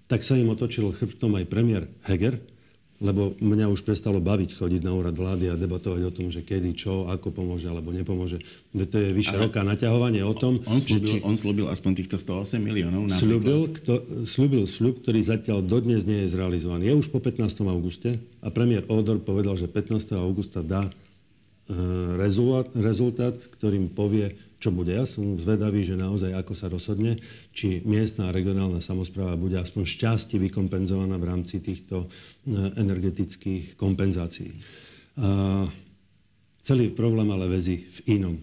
tak 0.09 0.25
sa 0.25 0.41
im 0.41 0.49
otočil 0.49 0.89
chrbtom 0.89 1.37
aj 1.37 1.53
premiér 1.53 1.85
Heger, 2.09 2.41
lebo 2.99 3.39
mňa 3.39 3.71
už 3.71 3.87
prestalo 3.87 4.19
baviť 4.19 4.59
chodiť 4.59 4.83
na 4.83 4.91
úrad 4.91 5.15
vlády 5.15 5.55
a 5.55 5.55
debatovať 5.55 6.03
o 6.03 6.11
tom, 6.11 6.27
že 6.35 6.43
kedy, 6.43 6.75
čo, 6.75 7.07
ako 7.07 7.31
pomôže 7.31 7.71
alebo 7.71 7.95
nepomôže. 7.95 8.43
To 8.75 8.97
je 8.99 9.15
vyše 9.15 9.39
Ale 9.39 9.47
roka 9.47 9.63
naťahovanie 9.63 10.27
o 10.27 10.35
tom... 10.35 10.59
On 10.67 10.83
slúbil, 10.83 11.07
či, 11.07 11.17
on 11.23 11.39
slúbil 11.39 11.71
aspoň 11.71 11.93
týchto 11.95 12.19
108 12.19 12.59
miliónov 12.59 13.07
slúbil, 13.15 13.71
kto, 13.71 14.27
slúbil 14.27 14.67
sľub, 14.67 14.99
ktorý 15.07 15.23
zatiaľ 15.23 15.63
dodnes 15.63 16.03
nie 16.03 16.27
je 16.27 16.35
zrealizovaný. 16.35 16.91
Je 16.91 16.95
už 16.99 17.15
po 17.15 17.23
15. 17.23 17.47
auguste 17.71 18.19
a 18.43 18.49
premiér 18.51 18.83
Odor 18.91 19.23
povedal, 19.23 19.55
že 19.55 19.71
15. 19.71 20.19
augusta 20.19 20.67
dá 20.67 20.91
e, 20.91 20.93
rezultát, 22.19 22.67
rezultát, 22.75 23.39
ktorým 23.39 23.95
povie, 23.95 24.35
čo 24.59 24.75
bude. 24.75 24.91
Ja 24.91 25.07
som 25.07 25.39
zvedavý, 25.39 25.87
že 25.87 25.95
naozaj 25.95 26.35
ako 26.35 26.53
sa 26.55 26.67
rozhodne, 26.67 27.23
či 27.55 27.83
miestna 27.87 28.31
a 28.31 28.35
regionálna 28.35 28.83
samozpráva 28.83 29.39
bude 29.39 29.55
aspoň 29.55 29.87
šťastie 29.87 30.37
vykompenzovaná 30.51 31.15
v 31.15 31.29
rámci 31.31 31.63
týchto 31.63 32.07
e, 32.07 32.07
energetických 32.75 33.79
kompenzácií. 33.79 34.59
Celý 36.63 36.93
problém 36.93 37.27
ale 37.33 37.51
vezí 37.51 37.91
v 37.91 38.21
inom. 38.21 38.37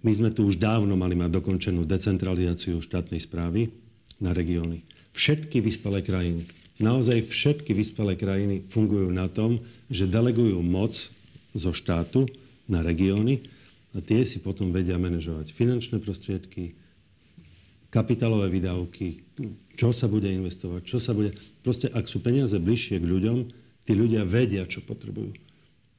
My 0.00 0.12
sme 0.16 0.32
tu 0.32 0.48
už 0.48 0.56
dávno 0.56 0.96
mali 0.96 1.12
mať 1.12 1.36
dokončenú 1.36 1.84
decentralizáciu 1.84 2.80
štátnej 2.80 3.20
správy 3.20 3.68
na 4.18 4.32
regióny. 4.32 4.82
Všetky 5.12 5.60
vyspelé 5.60 6.00
krajiny, 6.00 6.48
naozaj 6.80 7.28
všetky 7.28 7.76
vyspelé 7.76 8.16
krajiny 8.16 8.64
fungujú 8.64 9.12
na 9.12 9.28
tom, 9.28 9.60
že 9.92 10.08
delegujú 10.08 10.64
moc 10.64 10.96
zo 11.52 11.70
štátu 11.76 12.24
na 12.64 12.80
regióny 12.80 13.44
a 13.90 13.98
tie 13.98 14.22
si 14.22 14.38
potom 14.38 14.70
vedia 14.70 14.94
manažovať 15.00 15.50
finančné 15.50 15.98
prostriedky, 15.98 16.78
kapitálové 17.90 18.46
výdavky, 18.54 19.26
čo 19.74 19.90
sa 19.90 20.06
bude 20.06 20.30
investovať, 20.30 20.80
čo 20.86 21.02
sa 21.02 21.10
bude... 21.10 21.34
Proste, 21.60 21.90
ak 21.90 22.06
sú 22.06 22.22
peniaze 22.22 22.54
bližšie 22.54 23.02
k 23.02 23.10
ľuďom, 23.10 23.38
tí 23.82 23.92
ľudia 23.98 24.22
vedia, 24.22 24.62
čo 24.70 24.86
potrebujú. 24.86 25.34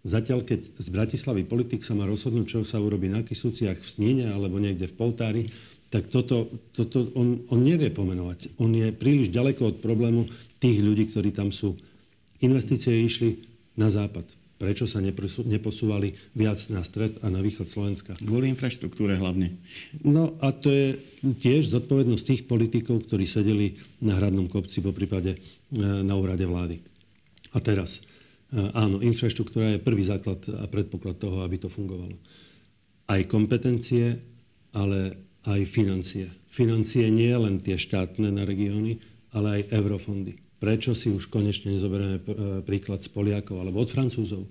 Zatiaľ, 0.02 0.48
keď 0.48 0.82
z 0.82 0.88
Bratislavy 0.90 1.46
politik 1.46 1.86
sa 1.86 1.94
má 1.94 2.10
rozhodnúť, 2.10 2.46
čo 2.48 2.60
sa 2.66 2.82
urobí 2.82 3.12
na 3.12 3.22
Kisúciach 3.22 3.78
v 3.78 3.86
Sníne 3.86 4.26
alebo 4.34 4.58
niekde 4.58 4.90
v 4.90 4.98
Poltári, 4.98 5.44
tak 5.92 6.08
toto, 6.08 6.48
toto 6.72 7.12
on, 7.14 7.44
on 7.52 7.60
nevie 7.60 7.92
pomenovať. 7.92 8.56
On 8.64 8.72
je 8.72 8.96
príliš 8.96 9.28
ďaleko 9.30 9.76
od 9.76 9.78
problému 9.84 10.26
tých 10.58 10.80
ľudí, 10.80 11.12
ktorí 11.12 11.36
tam 11.36 11.52
sú. 11.52 11.76
Investície 12.40 12.96
išli 12.96 13.44
na 13.76 13.92
západ. 13.92 14.41
Prečo 14.62 14.86
sa 14.86 15.02
neposúvali 15.02 16.14
viac 16.38 16.62
na 16.70 16.86
stred 16.86 17.18
a 17.26 17.34
na 17.34 17.42
východ 17.42 17.66
Slovenska? 17.66 18.14
Kvôli 18.22 18.46
infraštruktúre 18.54 19.18
hlavne. 19.18 19.58
No 20.06 20.38
a 20.38 20.54
to 20.54 20.70
je 20.70 21.02
tiež 21.42 21.74
zodpovednosť 21.74 22.22
tých 22.22 22.42
politikov, 22.46 23.10
ktorí 23.10 23.26
sedeli 23.26 23.82
na 24.06 24.22
hradnom 24.22 24.46
kopci 24.46 24.86
po 24.86 24.94
prípade 24.94 25.34
e, 25.34 25.40
na 25.82 26.14
úrade 26.14 26.46
vlády. 26.46 26.78
A 27.50 27.58
teraz, 27.58 28.06
e, 28.54 28.62
áno, 28.78 29.02
infraštruktúra 29.02 29.74
je 29.74 29.82
prvý 29.82 30.06
základ 30.06 30.46
a 30.54 30.70
predpoklad 30.70 31.18
toho, 31.18 31.42
aby 31.42 31.58
to 31.58 31.66
fungovalo. 31.66 32.14
Aj 33.10 33.22
kompetencie, 33.26 34.22
ale 34.78 35.26
aj 35.42 35.66
financie. 35.66 36.30
Financie 36.54 37.10
nie 37.10 37.34
len 37.34 37.66
tie 37.66 37.82
štátne 37.82 38.30
na 38.30 38.46
regióny, 38.46 39.02
ale 39.34 39.66
aj 39.66 39.74
eurofondy. 39.74 40.51
Prečo 40.62 40.94
si 40.94 41.10
už 41.10 41.34
konečne 41.34 41.74
nezoberieme 41.74 42.18
e, 42.22 42.24
príklad 42.62 43.02
z 43.02 43.10
Poliakov 43.10 43.66
alebo 43.66 43.82
od 43.82 43.90
Francúzov? 43.90 44.46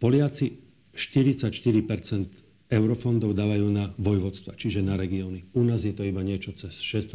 Poliaci 0.00 0.56
44% 0.96 2.72
eurofondov 2.72 3.36
dávajú 3.36 3.68
na 3.68 3.92
vojvodstva, 4.00 4.56
čiže 4.56 4.80
na 4.80 4.96
regióny. 4.96 5.52
U 5.52 5.60
nás 5.60 5.84
je 5.84 5.92
to 5.92 6.00
iba 6.00 6.24
niečo 6.24 6.56
cez 6.56 6.80
16 6.80 7.12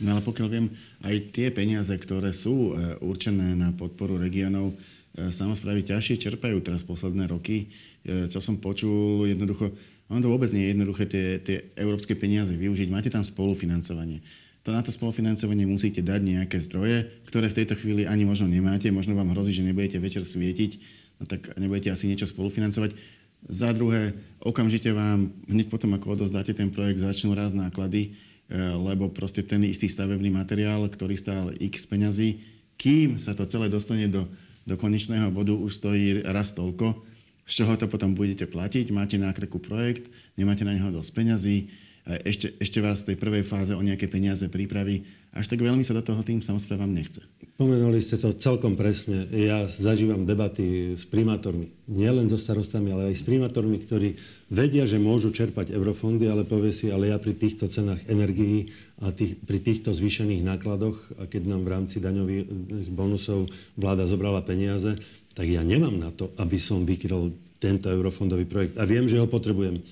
No 0.00 0.16
ale 0.16 0.24
pokiaľ 0.24 0.48
viem, 0.48 0.72
aj 1.04 1.36
tie 1.36 1.52
peniaze, 1.52 1.92
ktoré 1.92 2.32
sú 2.32 2.72
e, 2.72 2.96
určené 3.04 3.52
na 3.52 3.76
podporu 3.76 4.16
regiónov, 4.16 4.72
e, 4.72 5.28
samozprávy 5.28 5.84
ťažšie 5.84 6.24
čerpajú 6.24 6.64
teraz 6.64 6.80
posledné 6.80 7.28
roky. 7.28 7.68
Čo 8.04 8.36
som 8.36 8.60
počul, 8.60 9.24
jednoducho, 9.24 9.72
ono 10.12 10.20
to 10.20 10.28
vôbec 10.28 10.52
nie 10.52 10.68
je 10.68 10.72
jednoduché 10.76 11.04
tie, 11.08 11.26
tie 11.40 11.56
európske 11.72 12.12
peniaze 12.12 12.52
využiť. 12.52 12.92
Máte 12.92 13.08
tam 13.08 13.24
spolufinancovanie 13.24 14.20
to 14.64 14.72
na 14.72 14.80
to 14.80 14.88
spolufinancovanie 14.88 15.68
musíte 15.68 16.00
dať 16.00 16.20
nejaké 16.24 16.56
zdroje, 16.64 17.12
ktoré 17.28 17.52
v 17.52 17.58
tejto 17.62 17.76
chvíli 17.76 18.08
ani 18.08 18.24
možno 18.24 18.48
nemáte. 18.48 18.88
Možno 18.88 19.12
vám 19.12 19.36
hrozí, 19.36 19.52
že 19.52 19.60
nebudete 19.60 20.00
večer 20.00 20.24
svietiť, 20.24 20.72
no 21.20 21.28
tak 21.28 21.52
nebudete 21.60 21.92
asi 21.92 22.08
niečo 22.08 22.24
spolufinancovať. 22.24 22.96
Za 23.44 23.76
druhé, 23.76 24.16
okamžite 24.40 24.88
vám, 24.96 25.28
hneď 25.52 25.68
potom, 25.68 25.92
ako 25.92 26.16
odozdáte 26.16 26.56
ten 26.56 26.72
projekt, 26.72 27.04
začnú 27.04 27.36
raz 27.36 27.52
náklady, 27.52 28.16
e, 28.48 28.56
lebo 28.56 29.12
proste 29.12 29.44
ten 29.44 29.60
istý 29.68 29.84
stavebný 29.84 30.32
materiál, 30.32 30.80
ktorý 30.88 31.12
stál 31.12 31.52
x 31.60 31.84
peňazí, 31.84 32.40
kým 32.80 33.20
sa 33.20 33.36
to 33.36 33.44
celé 33.44 33.68
dostane 33.68 34.08
do, 34.08 34.24
do 34.64 34.80
konečného 34.80 35.28
bodu, 35.28 35.52
už 35.52 35.76
stojí 35.76 36.24
raz 36.24 36.56
toľko, 36.56 37.04
z 37.44 37.52
čoho 37.52 37.76
to 37.76 37.84
potom 37.84 38.16
budete 38.16 38.48
platiť, 38.48 38.88
máte 38.96 39.20
na 39.20 39.28
krku 39.36 39.60
projekt, 39.60 40.08
nemáte 40.40 40.64
na 40.64 40.72
neho 40.72 40.88
dosť 40.88 41.10
peňazí, 41.12 41.68
ešte, 42.04 42.52
ešte 42.60 42.84
vás 42.84 43.00
v 43.02 43.12
tej 43.12 43.16
prvej 43.16 43.44
fáze 43.48 43.72
o 43.72 43.80
nejaké 43.80 44.12
peniaze 44.12 44.44
pripraví. 44.52 45.08
Až 45.34 45.50
tak 45.50 45.64
veľmi 45.64 45.82
sa 45.82 45.96
do 45.96 46.04
toho 46.04 46.20
tým 46.22 46.44
samozprávam 46.44 46.92
nechce. 46.92 47.24
Pomenuli 47.54 48.02
ste 48.02 48.20
to 48.20 48.34
celkom 48.36 48.76
presne. 48.78 49.30
Ja 49.30 49.66
zažívam 49.66 50.28
debaty 50.28 50.94
s 50.94 51.06
primátormi. 51.08 51.70
Nielen 51.86 52.26
so 52.30 52.38
starostami, 52.38 52.90
ale 52.92 53.10
aj 53.10 53.18
s 53.18 53.24
primátormi, 53.26 53.78
ktorí 53.78 54.18
vedia, 54.50 54.84
že 54.84 55.00
môžu 55.00 55.30
čerpať 55.30 55.70
eurofondy, 55.72 56.26
ale 56.28 56.46
povie 56.46 56.74
si, 56.74 56.90
ale 56.90 57.14
ja 57.14 57.18
pri 57.18 57.34
týchto 57.34 57.70
cenách 57.70 58.04
energií 58.10 58.74
a 59.02 59.10
tých, 59.10 59.38
pri 59.42 59.58
týchto 59.62 59.94
zvýšených 59.94 60.46
nákladoch, 60.46 61.18
a 61.18 61.30
keď 61.30 61.42
nám 61.50 61.62
v 61.66 61.72
rámci 61.72 61.96
daňových 62.02 62.90
bonusov 62.90 63.50
vláda 63.78 64.06
zobrala 64.06 64.42
peniaze, 64.42 64.98
tak 65.34 65.50
ja 65.50 65.66
nemám 65.66 65.98
na 65.98 66.10
to, 66.14 66.30
aby 66.38 66.58
som 66.62 66.86
vykryl 66.86 67.34
tento 67.58 67.90
eurofondový 67.90 68.46
projekt. 68.46 68.78
A 68.78 68.86
viem, 68.86 69.10
že 69.10 69.18
ho 69.18 69.26
potrebujem. 69.26 69.82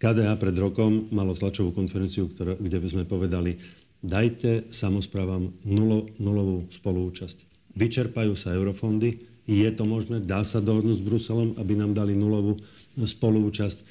KDH 0.00 0.40
pred 0.40 0.56
rokom 0.56 1.12
malo 1.12 1.36
tlačovú 1.36 1.76
konferenciu, 1.76 2.32
ktoré, 2.32 2.56
kde 2.56 2.80
sme 2.88 3.04
povedali, 3.04 3.60
dajte 4.00 4.72
samozprávam 4.72 5.52
nulo, 5.68 6.08
nulovú 6.16 6.72
spoluúčasť. 6.72 7.44
Vyčerpajú 7.76 8.32
sa 8.32 8.56
eurofondy, 8.56 9.28
je 9.44 9.68
to 9.76 9.84
možné, 9.84 10.24
dá 10.24 10.40
sa 10.40 10.64
dohodnúť 10.64 10.98
s 10.98 11.06
Bruselom, 11.06 11.52
aby 11.60 11.76
nám 11.76 11.92
dali 11.92 12.16
nulovú 12.16 12.56
spoluúčasť, 12.96 13.84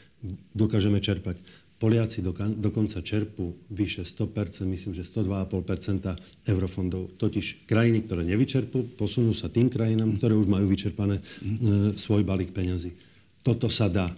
dokážeme 0.57 0.97
čerpať. 0.97 1.39
Poliaci 1.79 2.19
dokonca 2.59 2.99
čerpú 2.99 3.55
vyše 3.71 4.03
100%, 4.03 4.67
myslím, 4.67 4.91
že 4.91 5.07
102,5% 5.07 6.43
eurofondov. 6.43 7.15
Totiž 7.15 7.63
krajiny, 7.63 8.03
ktoré 8.03 8.27
nevyčerpú, 8.27 8.99
posunú 8.99 9.31
sa 9.31 9.47
tým 9.47 9.71
krajinám, 9.71 10.19
ktoré 10.19 10.35
už 10.35 10.51
majú 10.51 10.67
vyčerpané 10.67 11.23
e, 11.23 11.23
svoj 11.95 12.27
balík 12.27 12.51
peňazí. 12.51 12.91
Toto 13.47 13.71
sa 13.71 13.87
dá. 13.87 14.11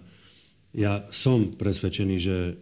Ja 0.71 1.03
som 1.11 1.51
presvedčený, 1.51 2.15
že 2.15 2.55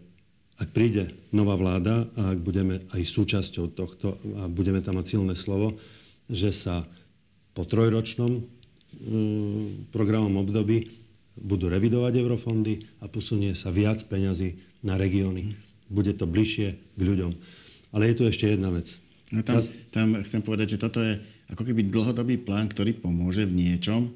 ak 0.60 0.76
príde 0.76 1.16
nová 1.32 1.56
vláda 1.56 2.10
a 2.18 2.36
ak 2.36 2.38
budeme 2.42 2.84
aj 2.92 3.02
súčasťou 3.06 3.72
tohto 3.72 4.20
a 4.36 4.50
budeme 4.50 4.84
tam 4.84 5.00
mať 5.00 5.16
silné 5.16 5.34
slovo, 5.38 5.80
že 6.28 6.52
sa 6.52 6.84
po 7.56 7.64
trojročnom 7.64 8.44
mm, 9.00 9.88
programom 9.94 10.42
období 10.42 11.00
budú 11.40 11.72
revidovať 11.72 12.12
eurofondy 12.20 13.00
a 13.00 13.08
posunie 13.08 13.56
sa 13.56 13.72
viac 13.72 14.04
peňazí 14.04 14.60
na 14.84 15.00
regióny. 15.00 15.56
Bude 15.88 16.12
to 16.12 16.28
bližšie 16.28 16.68
k 16.76 17.00
ľuďom. 17.00 17.32
Ale 17.96 18.12
je 18.12 18.14
tu 18.20 18.22
ešte 18.28 18.46
jedna 18.46 18.70
vec. 18.70 19.00
No 19.32 19.40
tam, 19.46 19.62
tam 19.94 20.18
chcem 20.26 20.42
povedať, 20.42 20.76
že 20.76 20.82
toto 20.82 21.00
je 21.00 21.18
ako 21.50 21.62
keby 21.66 21.90
dlhodobý 21.90 22.38
plán, 22.38 22.70
ktorý 22.70 22.94
pomôže 22.98 23.46
v 23.46 23.54
niečom, 23.54 24.10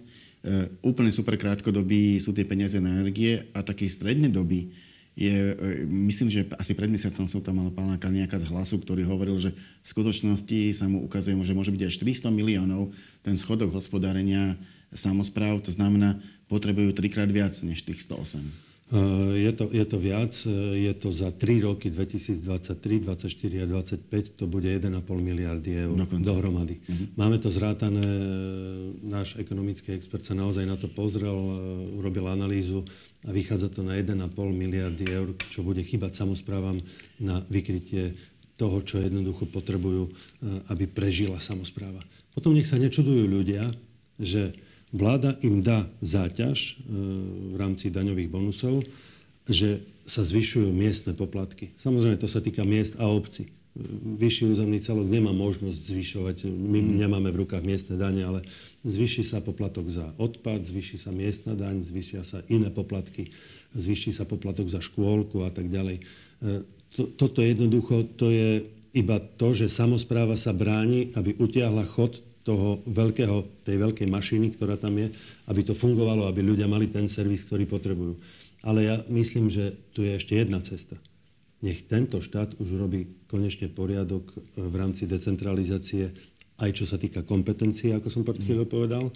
úplne 0.84 1.08
super 1.08 1.40
krátkodobí 1.40 2.20
sú 2.20 2.36
tie 2.36 2.44
peniaze 2.44 2.76
na 2.76 2.92
energie 2.92 3.48
a 3.56 3.64
taký 3.64 3.88
stredne 3.88 4.28
doby 4.28 4.68
je, 5.14 5.54
e, 5.54 5.86
myslím, 5.86 6.26
že 6.26 6.42
asi 6.58 6.74
pred 6.74 6.90
mesiacom 6.90 7.26
som 7.30 7.38
tam 7.38 7.62
mal 7.62 7.70
pána 7.70 7.94
Kalniaka 7.94 8.34
z 8.34 8.50
hlasu, 8.50 8.82
ktorý 8.82 9.06
hovoril, 9.06 9.38
že 9.38 9.54
v 9.54 9.86
skutočnosti 9.86 10.74
sa 10.74 10.90
mu 10.90 11.06
ukazuje, 11.06 11.38
že 11.46 11.54
môže 11.54 11.70
byť 11.70 11.82
až 11.86 11.94
400 12.02 12.34
miliónov 12.34 12.90
ten 13.22 13.38
schodok 13.38 13.70
hospodárenia 13.70 14.58
samozpráv, 14.90 15.62
to 15.62 15.70
znamená, 15.70 16.18
potrebujú 16.50 16.90
trikrát 16.94 17.30
viac 17.30 17.54
než 17.62 17.86
tých 17.86 18.02
108. 18.02 18.63
Je 19.34 19.50
to, 19.56 19.72
je 19.72 19.84
to 19.88 19.96
viac, 19.96 20.36
je 20.76 20.92
to 20.94 21.08
za 21.08 21.32
3 21.32 21.66
roky 21.66 21.88
2023, 21.88 23.00
2024 23.00 23.64
a 23.64 23.66
2025, 23.66 24.38
to 24.38 24.44
bude 24.44 24.68
1,5 24.68 25.00
miliardy 25.18 25.88
eur 25.88 25.96
Dokonca. 25.96 26.28
dohromady. 26.28 26.84
Uh-huh. 26.84 27.08
Máme 27.16 27.40
to 27.40 27.48
zrátané, 27.48 28.04
náš 29.00 29.40
ekonomický 29.40 29.96
expert 29.96 30.22
sa 30.28 30.36
naozaj 30.36 30.68
na 30.68 30.76
to 30.76 30.92
pozrel, 30.92 31.32
urobil 31.96 32.28
analýzu 32.28 32.84
a 33.24 33.32
vychádza 33.32 33.72
to 33.72 33.80
na 33.80 33.96
1,5 33.96 34.20
miliardy 34.52 35.04
eur, 35.08 35.32
čo 35.48 35.64
bude 35.64 35.80
chýbať 35.80 36.20
samozprávam 36.20 36.78
na 37.16 37.40
vykrytie 37.48 38.14
toho, 38.60 38.84
čo 38.84 39.00
jednoducho 39.00 39.48
potrebujú, 39.48 40.12
aby 40.70 40.84
prežila 40.86 41.40
samozpráva. 41.40 42.04
Potom 42.36 42.52
nech 42.54 42.68
sa 42.68 42.78
nečudujú 42.78 43.26
ľudia, 43.26 43.72
že 44.20 44.54
vláda 44.94 45.34
im 45.42 45.58
dá 45.60 45.90
záťaž 45.98 46.58
e, 46.62 46.72
v 47.50 47.56
rámci 47.58 47.90
daňových 47.90 48.30
bonusov, 48.30 48.86
že 49.50 49.82
sa 50.06 50.22
zvyšujú 50.22 50.70
miestne 50.70 51.12
poplatky. 51.18 51.74
Samozrejme, 51.82 52.16
to 52.16 52.30
sa 52.30 52.38
týka 52.38 52.62
miest 52.62 52.94
a 53.02 53.10
obcí. 53.10 53.50
vyšší 54.22 54.54
územný 54.54 54.78
celok 54.78 55.10
nemá 55.10 55.34
možnosť 55.34 55.80
zvyšovať, 55.82 56.36
my 56.46 56.78
mm. 56.78 56.94
nemáme 57.02 57.34
v 57.34 57.42
rukách 57.42 57.66
miestne 57.66 57.98
dane, 57.98 58.22
ale 58.22 58.46
zvyši 58.86 59.26
sa 59.26 59.42
poplatok 59.42 59.90
za 59.90 60.14
odpad, 60.14 60.62
zvyši 60.62 60.96
sa 61.02 61.10
miestna 61.10 61.58
daň, 61.58 61.82
zvyšia 61.82 62.22
sa 62.22 62.46
iné 62.46 62.70
poplatky, 62.70 63.34
zvyši 63.74 64.14
sa 64.14 64.22
poplatok 64.22 64.70
za 64.70 64.78
škôlku 64.78 65.42
a 65.42 65.50
tak 65.50 65.74
ďalej. 65.74 65.98
E, 65.98 66.02
to, 66.94 67.10
toto 67.18 67.42
jednoducho, 67.42 68.06
to 68.14 68.30
je 68.30 68.62
iba 68.94 69.18
to, 69.18 69.50
že 69.50 69.66
samozpráva 69.66 70.38
sa 70.38 70.54
bráni, 70.54 71.10
aby 71.18 71.34
utiahla 71.34 71.82
chod 71.82 72.22
toho 72.44 72.84
veľkého, 72.84 73.64
tej 73.64 73.76
veľkej 73.80 74.08
mašiny, 74.08 74.54
ktorá 74.54 74.76
tam 74.76 75.00
je, 75.00 75.10
aby 75.48 75.60
to 75.64 75.72
fungovalo, 75.72 76.28
aby 76.28 76.44
ľudia 76.44 76.68
mali 76.68 76.92
ten 76.92 77.08
servis, 77.08 77.48
ktorý 77.48 77.64
potrebujú. 77.64 78.20
Ale 78.64 78.84
ja 78.84 78.96
myslím, 79.08 79.48
že 79.48 79.76
tu 79.96 80.04
je 80.04 80.16
ešte 80.16 80.36
jedna 80.36 80.60
cesta. 80.60 81.00
Nech 81.64 81.88
tento 81.88 82.20
štát 82.20 82.60
už 82.60 82.76
robí 82.76 83.24
konečne 83.24 83.72
poriadok 83.72 84.36
e, 84.36 84.60
v 84.60 84.74
rámci 84.76 85.08
decentralizácie, 85.08 86.12
aj 86.60 86.70
čo 86.76 86.84
sa 86.84 87.00
týka 87.00 87.24
kompetencií, 87.24 87.96
ako 87.96 88.08
som 88.12 88.22
pred 88.22 88.36
chvíľou 88.44 88.68
povedal, 88.68 89.04
e, 89.08 89.12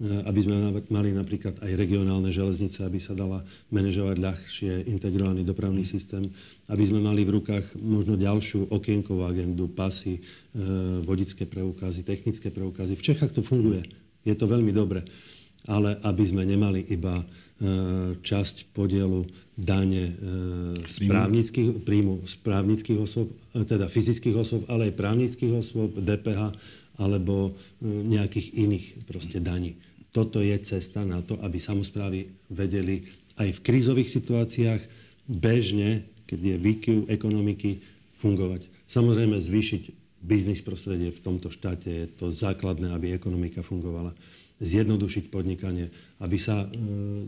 aby 0.00 0.40
sme 0.42 0.56
mali 0.90 1.14
napríklad 1.14 1.62
aj 1.62 1.72
regionálne 1.78 2.32
železnice, 2.32 2.82
aby 2.82 2.98
sa 2.98 3.14
dala 3.14 3.44
manažovať 3.70 4.16
ľahšie 4.18 4.72
integrovaný 4.90 5.46
dopravný 5.46 5.86
systém, 5.86 6.32
aby 6.66 6.84
sme 6.86 6.98
mali 6.98 7.22
v 7.22 7.38
rukách 7.38 7.78
možno 7.78 8.18
ďalšiu 8.18 8.72
okienkovú 8.72 9.22
agendu, 9.22 9.70
pasy, 9.70 10.18
e, 10.18 10.20
vodické 11.06 11.46
preukazy, 11.46 12.02
technické 12.02 12.50
preukazy. 12.50 12.98
V 12.98 13.06
Čechách 13.14 13.30
to 13.30 13.46
funguje, 13.46 13.86
je 14.26 14.34
to 14.34 14.50
veľmi 14.50 14.74
dobre, 14.74 15.06
ale 15.70 16.00
aby 16.02 16.24
sme 16.26 16.42
nemali 16.42 16.82
iba 16.90 17.22
časť 18.22 18.74
podielu 18.74 19.22
dane 19.52 20.04
e, 20.08 20.12
z 20.80 20.96
právnických, 21.06 21.84
príjmu 21.84 22.24
z 22.24 22.34
právnických 22.40 22.98
osôb, 22.98 23.30
e, 23.52 23.62
teda 23.62 23.86
fyzických 23.86 24.34
osôb, 24.34 24.62
ale 24.66 24.90
aj 24.90 24.98
právnických 24.98 25.52
osôb, 25.52 25.92
DPH 26.00 26.56
alebo 27.02 27.50
e, 27.50 27.86
nejakých 27.86 28.54
iných 28.54 28.86
proste 29.10 29.42
daní. 29.42 29.74
Toto 30.14 30.38
je 30.38 30.54
cesta 30.62 31.02
na 31.02 31.24
to, 31.26 31.34
aby 31.42 31.58
samozprávy 31.58 32.30
vedeli 32.52 33.02
aj 33.40 33.58
v 33.58 33.62
krízových 33.64 34.12
situáciách 34.12 34.82
bežne, 35.26 36.06
keď 36.30 36.38
je 36.38 36.56
výkyv 36.62 36.98
ekonomiky, 37.10 37.82
fungovať. 38.22 38.70
Samozrejme 38.86 39.40
zvýšiť 39.42 39.82
biznis 40.22 40.62
prostredie 40.62 41.10
v 41.10 41.18
tomto 41.18 41.50
štáte 41.50 41.90
je 41.90 42.06
to 42.06 42.30
základné, 42.30 42.94
aby 42.94 43.10
ekonomika 43.10 43.66
fungovala 43.66 44.14
zjednodušiť 44.62 45.28
podnikanie, 45.28 45.90
aby 46.22 46.38
sa, 46.38 46.64
e, 46.64 46.78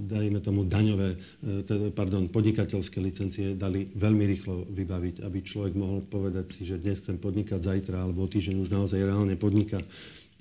dajme 0.06 0.38
tomu, 0.38 0.62
daňové, 0.62 1.18
e, 1.18 1.90
pardon, 1.90 2.30
podnikateľské 2.30 3.02
licencie 3.02 3.58
dali 3.58 3.90
veľmi 3.90 4.24
rýchlo 4.24 4.70
vybaviť, 4.70 5.26
aby 5.26 5.38
človek 5.42 5.74
mohol 5.74 6.06
povedať 6.06 6.54
si, 6.54 6.62
že 6.62 6.78
dnes 6.78 7.02
chcem 7.02 7.18
podnikať 7.18 7.58
zajtra 7.58 8.06
alebo 8.06 8.24
o 8.24 8.30
týždeň 8.30 8.56
už 8.62 8.70
naozaj 8.70 9.02
reálne 9.02 9.34
podniká 9.34 9.82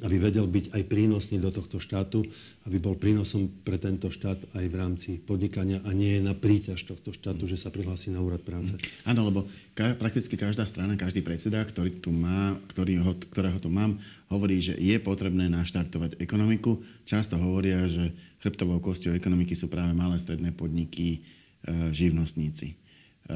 aby 0.02 0.18
vedel 0.18 0.50
byť 0.50 0.74
aj 0.74 0.84
prínosný 0.90 1.38
do 1.38 1.54
tohto 1.54 1.78
štátu, 1.78 2.26
aby 2.66 2.82
bol 2.82 2.98
prínosom 2.98 3.46
pre 3.62 3.78
tento 3.78 4.10
štát 4.10 4.42
aj 4.58 4.66
v 4.66 4.76
rámci 4.76 5.10
podnikania 5.22 5.86
a 5.86 5.94
nie 5.94 6.18
na 6.18 6.34
príťaž 6.34 6.82
tohto 6.82 7.14
štátu, 7.14 7.46
že 7.46 7.62
sa 7.62 7.70
prihlási 7.70 8.10
na 8.10 8.18
úrad 8.18 8.42
práce. 8.42 8.74
Áno, 9.06 9.22
lebo 9.30 9.46
ka- 9.78 9.94
prakticky 9.94 10.34
každá 10.34 10.66
strana, 10.66 10.98
každý 10.98 11.22
predseda, 11.22 11.62
ktorý 11.62 12.02
tu 12.02 12.10
má, 12.10 12.58
ktorý 12.74 13.06
ho, 13.06 13.14
ktorého 13.30 13.62
tu 13.62 13.70
mám, 13.70 14.02
hovorí, 14.34 14.58
že 14.58 14.74
je 14.82 14.98
potrebné 14.98 15.46
naštartovať 15.54 16.18
ekonomiku. 16.18 16.82
Často 17.06 17.38
hovoria, 17.38 17.86
že 17.86 18.10
chrbtovou 18.42 18.82
kosťou 18.82 19.14
ekonomiky 19.14 19.54
sú 19.54 19.70
práve 19.70 19.94
malé 19.94 20.18
stredné 20.18 20.58
podniky, 20.58 21.22
e, 21.22 21.94
živnostníci. 21.94 22.74
E, 22.74 23.36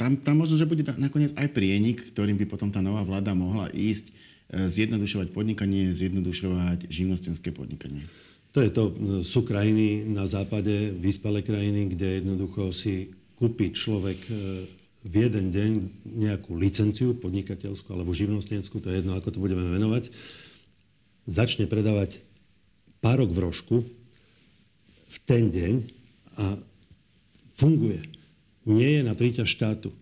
tam, 0.00 0.16
tam 0.16 0.40
možno, 0.40 0.56
že 0.56 0.64
bude 0.64 0.80
nakoniec 0.96 1.36
aj 1.36 1.52
prienik, 1.52 2.14
ktorým 2.16 2.40
by 2.40 2.46
potom 2.48 2.72
tá 2.72 2.80
nová 2.80 3.04
vláda 3.04 3.36
mohla 3.36 3.68
ísť 3.76 4.29
zjednodušovať 4.50 5.30
podnikanie, 5.30 5.94
zjednodušovať 5.94 6.90
živnostenské 6.90 7.54
podnikanie? 7.54 8.10
To 8.50 8.58
je 8.58 8.70
to. 8.74 8.84
Sú 9.22 9.46
krajiny 9.46 10.02
na 10.10 10.26
západe, 10.26 10.90
vyspelé 10.98 11.46
krajiny, 11.46 11.94
kde 11.94 12.22
jednoducho 12.22 12.74
si 12.74 13.14
kúpi 13.38 13.70
človek 13.70 14.18
e, 14.26 14.32
v 15.06 15.14
jeden 15.16 15.54
deň 15.54 15.70
nejakú 16.04 16.58
licenciu 16.58 17.14
podnikateľskú 17.16 17.88
alebo 17.94 18.12
živnostenskú, 18.12 18.82
to 18.82 18.90
je 18.90 19.00
jedno, 19.00 19.16
ako 19.16 19.32
to 19.32 19.38
budeme 19.38 19.64
venovať, 19.70 20.12
začne 21.30 21.64
predávať 21.70 22.20
párok 23.00 23.32
v 23.32 23.38
rožku 23.40 23.76
v 25.10 25.16
ten 25.24 25.48
deň 25.48 25.74
a 26.36 26.58
funguje. 27.56 28.02
Nie 28.68 29.00
je 29.00 29.02
na 29.06 29.14
príťaž 29.16 29.48
štátu 29.50 29.94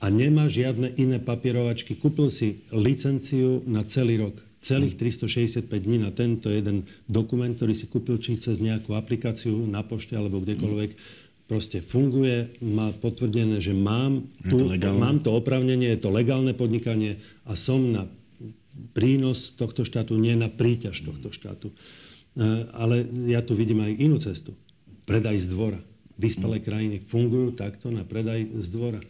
a 0.00 0.06
nemá 0.08 0.48
žiadne 0.48 0.96
iné 0.96 1.20
papierovačky. 1.20 1.94
Kúpil 2.00 2.32
si 2.32 2.64
licenciu 2.72 3.60
na 3.68 3.84
celý 3.84 4.16
rok. 4.16 4.40
Celých 4.60 4.96
365 4.96 5.68
dní 5.68 6.00
na 6.00 6.12
tento 6.12 6.52
jeden 6.52 6.84
dokument, 7.08 7.52
ktorý 7.52 7.72
si 7.72 7.88
kúpil 7.88 8.20
či 8.20 8.36
cez 8.36 8.60
nejakú 8.60 8.92
aplikáciu 8.92 9.56
na 9.64 9.80
pošte 9.80 10.12
alebo 10.16 10.40
kdekoľvek, 10.40 10.90
proste 11.48 11.80
funguje, 11.80 12.60
má 12.60 12.92
potvrdené, 12.92 13.58
že 13.58 13.72
mám, 13.72 14.28
tu, 14.46 14.70
mám 15.00 15.18
to 15.24 15.32
opravnenie, 15.32 15.96
je 15.96 16.00
to 16.04 16.12
legálne 16.12 16.52
podnikanie 16.52 17.18
a 17.48 17.56
som 17.56 17.90
na 17.90 18.04
prínos 18.94 19.52
tohto 19.56 19.82
štátu, 19.82 20.14
nie 20.14 20.36
na 20.36 20.46
príťaž 20.46 21.02
tohto 21.02 21.34
štátu. 21.34 21.72
E, 21.72 21.74
ale 22.70 23.02
ja 23.26 23.42
tu 23.42 23.58
vidím 23.58 23.82
aj 23.82 23.92
inú 23.98 24.16
cestu. 24.22 24.54
Predaj 25.08 25.42
z 25.42 25.46
dvora. 25.50 25.80
Vyspelé 26.20 26.60
krajiny 26.60 27.02
fungujú 27.02 27.56
takto 27.56 27.90
na 27.90 28.04
predaj 28.04 28.46
z 28.60 28.66
dvora. 28.70 29.00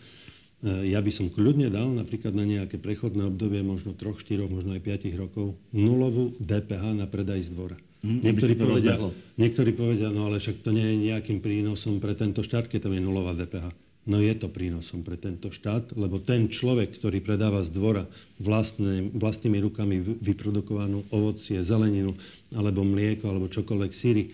E, 0.60 0.92
ja 0.92 1.00
by 1.00 1.10
som 1.12 1.32
kľudne 1.32 1.72
dal 1.72 1.88
napríklad 1.88 2.36
na 2.36 2.44
nejaké 2.44 2.76
prechodné 2.76 3.28
obdobie, 3.32 3.64
možno 3.64 3.96
3, 3.96 4.12
4, 4.16 4.44
možno 4.46 4.76
aj 4.76 4.82
5 4.84 5.16
rokov, 5.16 5.56
nulovú 5.72 6.36
DPH 6.36 6.84
na 6.96 7.08
predaj 7.08 7.48
z 7.48 7.50
dvora. 7.56 7.76
Mm, 8.00 8.20
niektorí, 8.24 8.54
povedia, 8.56 8.94
niektorí 9.36 9.70
povedia, 9.76 10.08
no 10.08 10.28
ale 10.28 10.40
však 10.40 10.64
to 10.64 10.72
nie 10.72 10.84
je 10.84 10.96
nejakým 11.12 11.44
prínosom 11.44 12.00
pre 12.00 12.16
tento 12.16 12.40
štát, 12.40 12.68
keď 12.68 12.88
tam 12.88 12.96
je 12.96 13.02
nulová 13.04 13.36
DPH. 13.36 13.72
No 14.08 14.16
je 14.16 14.32
to 14.32 14.48
prínosom 14.48 15.04
pre 15.04 15.20
tento 15.20 15.52
štát, 15.52 15.92
lebo 15.92 16.16
ten 16.16 16.48
človek, 16.48 16.96
ktorý 16.96 17.20
predáva 17.20 17.60
z 17.60 17.68
dvora 17.68 18.08
vlastné, 18.40 19.12
vlastnými 19.12 19.60
rukami 19.60 20.00
vyprodukovanú 20.00 21.04
ovocie, 21.12 21.60
zeleninu, 21.60 22.16
alebo 22.56 22.80
mlieko, 22.80 23.28
alebo 23.28 23.52
čokoľvek 23.52 23.92
síry, 23.92 24.32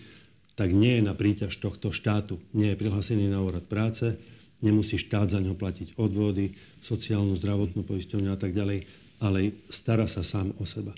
tak 0.55 0.71
nie 0.71 0.97
je 0.97 1.03
na 1.03 1.13
príťaž 1.13 1.59
tohto 1.59 1.91
štátu. 1.91 2.39
Nie 2.55 2.73
je 2.73 2.79
prihlásený 2.79 3.27
na 3.27 3.43
úrad 3.43 3.67
práce, 3.67 4.15
nemusí 4.61 4.97
štát 4.97 5.29
za 5.29 5.39
ňo 5.39 5.53
platiť 5.53 5.97
odvody, 5.97 6.57
sociálnu, 6.81 7.37
zdravotnú 7.37 7.85
poisťovňu 7.85 8.29
a 8.33 8.39
tak 8.39 8.57
ďalej, 8.57 8.89
ale 9.21 9.53
stará 9.69 10.09
sa 10.09 10.25
sám 10.25 10.53
o 10.57 10.65
seba. 10.65 10.93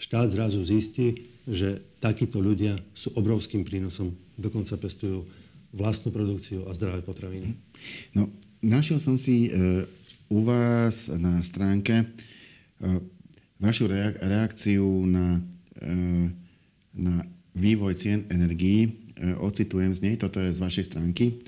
Štát 0.00 0.32
zrazu 0.32 0.64
zistí, 0.64 1.30
že 1.44 1.84
takíto 2.00 2.40
ľudia 2.40 2.80
sú 2.96 3.12
obrovským 3.14 3.64
prínosom, 3.64 4.16
dokonca 4.36 4.76
pestujú 4.80 5.28
vlastnú 5.74 6.14
produkciu 6.14 6.64
a 6.68 6.76
zdravé 6.76 7.04
potraviny. 7.04 7.56
No, 8.14 8.30
našiel 8.62 9.02
som 9.02 9.18
si 9.20 9.50
e, 9.50 9.84
u 10.30 10.40
vás 10.46 11.10
na 11.12 11.42
stránke 11.44 11.94
e, 12.00 12.06
vašu 13.60 13.90
reakciu 14.22 14.86
na, 15.04 15.42
e, 15.82 16.30
na 16.94 17.14
vývoj 17.54 17.94
cien 17.98 18.20
energií. 18.30 18.86
E, 19.18 19.34
ocitujem 19.36 19.92
z 19.94 20.00
nej, 20.00 20.14
toto 20.16 20.40
je 20.40 20.54
z 20.54 20.62
vašej 20.62 20.84
stránky. 20.94 21.42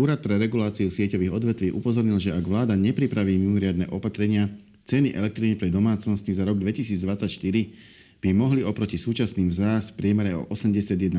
Úrad 0.00 0.24
pre 0.24 0.40
reguláciu 0.40 0.88
sieťových 0.88 1.28
odvetví 1.28 1.68
upozornil, 1.76 2.16
že 2.16 2.32
ak 2.32 2.40
vláda 2.48 2.72
nepripraví 2.72 3.36
mimoriadne 3.36 3.92
opatrenia, 3.92 4.48
ceny 4.88 5.12
elektriny 5.12 5.60
pre 5.60 5.68
domácnosti 5.68 6.32
za 6.32 6.48
rok 6.48 6.56
2024 6.56 7.28
by 8.24 8.30
mohli 8.32 8.64
oproti 8.64 8.96
súčasným 8.96 9.52
vzrásť 9.52 9.92
v 9.92 9.96
priemere 10.00 10.32
o 10.32 10.48
81% 10.48 11.12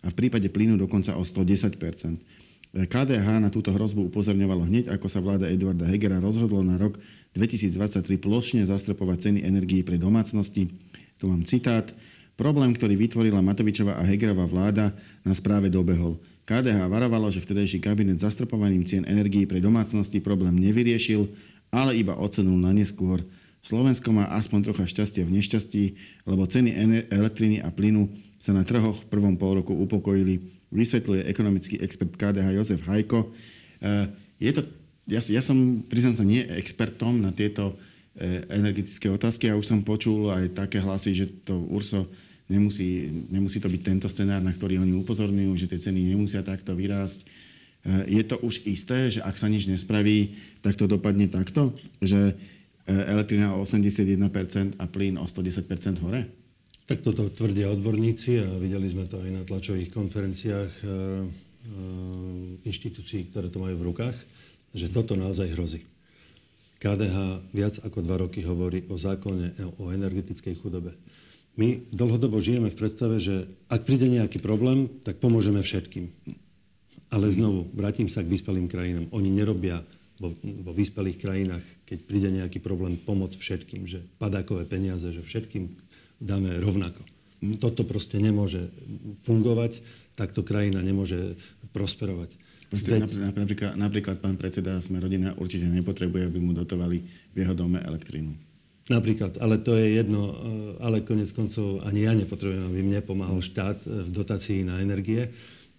a 0.00 0.06
v 0.08 0.14
prípade 0.16 0.48
plynu 0.48 0.80
dokonca 0.80 1.12
o 1.12 1.28
110% 1.28 2.16
KDH 2.74 3.28
na 3.38 3.54
túto 3.54 3.70
hrozbu 3.70 4.10
upozorňovalo 4.10 4.66
hneď, 4.66 4.90
ako 4.90 5.06
sa 5.06 5.22
vláda 5.22 5.46
Eduarda 5.46 5.86
Hegera 5.86 6.18
rozhodlo 6.18 6.58
na 6.66 6.74
rok 6.74 6.98
2023 7.38 8.00
plošne 8.18 8.66
zastrepovať 8.66 9.30
ceny 9.30 9.40
energií 9.46 9.86
pre 9.86 9.94
domácnosti. 9.94 10.74
Tu 11.20 11.24
mám 11.30 11.46
citát. 11.46 11.86
Problém, 12.34 12.74
ktorý 12.74 12.98
vytvorila 12.98 13.38
Matovičová 13.38 13.94
a 13.94 14.02
Hegerová 14.02 14.50
vláda, 14.50 14.90
na 15.22 15.30
správe 15.30 15.70
dobehol. 15.70 16.18
KDH 16.44 16.90
varovalo, 16.90 17.30
že 17.30 17.38
vtedajší 17.40 17.78
kabinet 17.78 18.18
zastrpovaním 18.18 18.82
cien 18.82 19.06
energií 19.06 19.46
pre 19.46 19.62
domácnosti 19.62 20.18
problém 20.18 20.58
nevyriešil, 20.58 21.30
ale 21.70 21.94
iba 21.94 22.18
ocenul 22.18 22.58
na 22.58 22.74
neskôr. 22.74 23.22
Slovensko 23.64 24.12
má 24.12 24.28
aspoň 24.34 24.60
trocha 24.70 24.84
šťastia 24.84 25.24
v 25.24 25.40
nešťastí, 25.40 25.82
lebo 26.28 26.44
ceny 26.44 26.74
elektriny 27.08 27.64
a 27.64 27.72
plynu 27.72 28.12
sa 28.36 28.52
na 28.52 28.60
trhoch 28.60 29.00
v 29.00 29.08
prvom 29.08 29.40
pol 29.40 29.64
roku 29.64 29.72
upokojili, 29.72 30.52
vysvetľuje 30.68 31.24
ekonomický 31.30 31.80
expert 31.80 32.12
KDH 32.12 32.60
Jozef 32.60 32.84
Hajko. 32.84 33.24
E, 33.24 34.10
je 34.36 34.52
to, 34.52 34.60
ja, 35.08 35.24
ja 35.24 35.40
som, 35.40 35.80
priznám 35.86 36.18
sa, 36.18 36.28
nie 36.28 36.44
expertom 36.44 37.24
na 37.24 37.32
tieto 37.32 37.78
energetické 38.48 39.10
otázky. 39.10 39.50
Ja 39.50 39.58
už 39.58 39.66
som 39.66 39.80
počul 39.82 40.30
aj 40.30 40.54
také 40.54 40.78
hlasy, 40.78 41.14
že 41.14 41.26
to 41.42 41.58
URSO 41.66 42.06
Nemusí, 42.44 43.08
nemusí 43.32 43.56
to 43.56 43.72
byť 43.72 43.80
tento 43.80 44.04
scenár, 44.04 44.44
na 44.44 44.52
ktorý 44.52 44.76
oni 44.76 44.92
upozorňujú, 45.00 45.52
že 45.56 45.64
tie 45.64 45.80
ceny 45.80 46.12
nemusia 46.12 46.44
takto 46.44 46.76
vyrásť. 46.76 47.24
je 48.04 48.20
to 48.20 48.36
už 48.44 48.68
isté, 48.68 49.08
že 49.08 49.24
ak 49.24 49.32
sa 49.40 49.48
nič 49.48 49.64
nespraví, 49.64 50.36
tak 50.60 50.76
to 50.76 50.84
dopadne 50.84 51.24
takto, 51.32 51.72
že 52.04 52.36
elektrina 52.84 53.56
o 53.56 53.64
81% 53.64 54.76
a 54.76 54.84
plyn 54.84 55.16
o 55.16 55.24
110% 55.24 56.04
hore? 56.04 56.28
Tak 56.84 57.00
toto 57.00 57.32
tvrdia 57.32 57.72
odborníci 57.72 58.44
a 58.44 58.60
videli 58.60 58.92
sme 58.92 59.08
to 59.08 59.24
aj 59.24 59.30
na 59.32 59.40
tlačových 59.48 59.88
konferenciách 59.88 60.72
e, 60.84 60.84
e, 60.84 60.92
inštitúcií, 62.60 63.32
ktoré 63.32 63.48
to 63.48 63.56
majú 63.56 63.80
v 63.80 63.86
rukách, 63.88 64.16
že 64.76 64.92
toto 64.92 65.16
naozaj 65.16 65.48
hrozí. 65.56 65.80
KDH 66.84 67.16
viac 67.56 67.80
ako 67.80 68.04
dva 68.04 68.20
roky 68.20 68.44
hovorí 68.44 68.84
o 68.92 69.00
zákone 69.00 69.56
o 69.80 69.88
energetickej 69.88 70.60
chudobe. 70.60 70.92
My 71.56 71.80
dlhodobo 71.88 72.44
žijeme 72.44 72.68
v 72.68 72.76
predstave, 72.76 73.16
že 73.16 73.48
ak 73.72 73.88
príde 73.88 74.04
nejaký 74.10 74.42
problém, 74.44 75.00
tak 75.00 75.16
pomôžeme 75.16 75.64
všetkým. 75.64 76.12
Ale 77.08 77.32
znovu, 77.32 77.72
vrátim 77.72 78.12
sa 78.12 78.20
k 78.20 78.28
vyspelým 78.28 78.68
krajinám. 78.68 79.08
Oni 79.16 79.32
nerobia 79.32 79.80
vo, 80.20 80.34
vo 80.36 80.72
vyspelých 80.76 81.16
krajinách, 81.16 81.64
keď 81.88 81.98
príde 82.04 82.28
nejaký 82.34 82.60
problém, 82.60 83.00
pomoc 83.00 83.32
všetkým, 83.32 83.88
že 83.88 84.04
padákové 84.20 84.68
peniaze, 84.68 85.08
že 85.08 85.24
všetkým 85.24 85.72
dáme 86.20 86.58
rovnako. 86.60 87.00
Toto 87.64 87.86
proste 87.86 88.20
nemôže 88.20 88.68
fungovať, 89.24 89.80
takto 90.18 90.44
krajina 90.44 90.84
nemôže 90.84 91.38
prosperovať. 91.72 92.43
Proste 92.74 92.98
napríklad, 92.98 93.78
napríklad 93.78 94.16
pán 94.18 94.34
predseda 94.34 94.82
sme 94.82 94.98
rodina 94.98 95.30
určite 95.38 95.70
nepotrebuje, 95.70 96.26
aby 96.26 96.38
mu 96.42 96.50
dotovali 96.50 96.98
v 97.30 97.36
jeho 97.38 97.54
dome 97.54 97.78
elektrínu. 97.78 98.34
Napríklad, 98.84 99.40
ale 99.40 99.64
to 99.64 99.78
je 99.80 99.96
jedno, 99.96 100.22
eh, 100.28 100.34
ale 100.84 101.06
konec 101.06 101.32
koncov 101.32 101.80
ani 101.86 102.04
ja 102.04 102.12
nepotrebujem, 102.12 102.68
aby 102.68 102.80
mne 102.84 103.00
pomáhal 103.00 103.40
štát 103.40 103.80
v 103.86 104.10
dotácii 104.12 104.66
na 104.66 104.82
energie, 104.84 105.32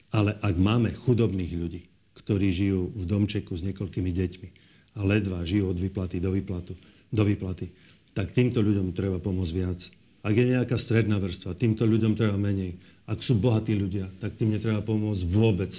ale 0.10 0.40
ak 0.40 0.56
máme 0.58 0.96
chudobných 0.96 1.54
ľudí, 1.54 1.82
ktorí 2.16 2.50
žijú 2.50 2.96
v 2.96 3.04
domčeku 3.04 3.54
s 3.54 3.62
niekoľkými 3.62 4.10
deťmi 4.10 4.48
a 4.96 5.00
ledva 5.04 5.44
žijú 5.44 5.70
od 5.70 5.78
výplaty 5.78 6.24
do, 6.24 6.32
výplatu, 6.32 6.74
do 7.12 7.24
výplaty, 7.28 7.70
tak 8.16 8.32
týmto 8.32 8.64
ľuďom 8.64 8.96
treba 8.96 9.20
pomôcť 9.20 9.54
viac. 9.54 9.92
Ak 10.26 10.34
je 10.34 10.56
nejaká 10.56 10.80
stredná 10.80 11.22
vrstva, 11.22 11.54
týmto 11.54 11.86
ľuďom 11.86 12.18
treba 12.18 12.34
menej. 12.40 12.80
Ak 13.06 13.22
sú 13.22 13.38
bohatí 13.38 13.78
ľudia, 13.78 14.10
tak 14.18 14.34
tým 14.40 14.58
netreba 14.58 14.82
pomôcť 14.82 15.22
vôbec. 15.30 15.70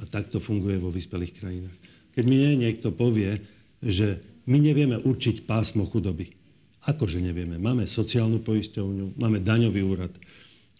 A 0.00 0.08
tak 0.08 0.32
to 0.32 0.40
funguje 0.40 0.80
vo 0.80 0.88
vyspelých 0.88 1.36
krajinách. 1.36 1.76
Keď 2.16 2.24
mi 2.24 2.40
niekto 2.56 2.90
povie, 2.90 3.38
že 3.84 4.20
my 4.48 4.58
nevieme 4.58 4.98
určiť 4.98 5.44
pásmo 5.46 5.86
chudoby. 5.86 6.32
Akože 6.88 7.20
nevieme? 7.20 7.60
Máme 7.60 7.84
sociálnu 7.84 8.40
poisťovňu, 8.40 9.20
máme 9.20 9.44
daňový 9.44 9.80
úrad, 9.84 10.12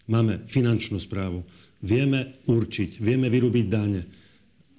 máme 0.09 0.49
finančnú 0.49 0.97
správu. 0.97 1.45
Vieme 1.81 2.41
určiť, 2.49 2.97
vieme 2.97 3.29
vyrúbiť 3.29 3.65
dane. 3.69 4.01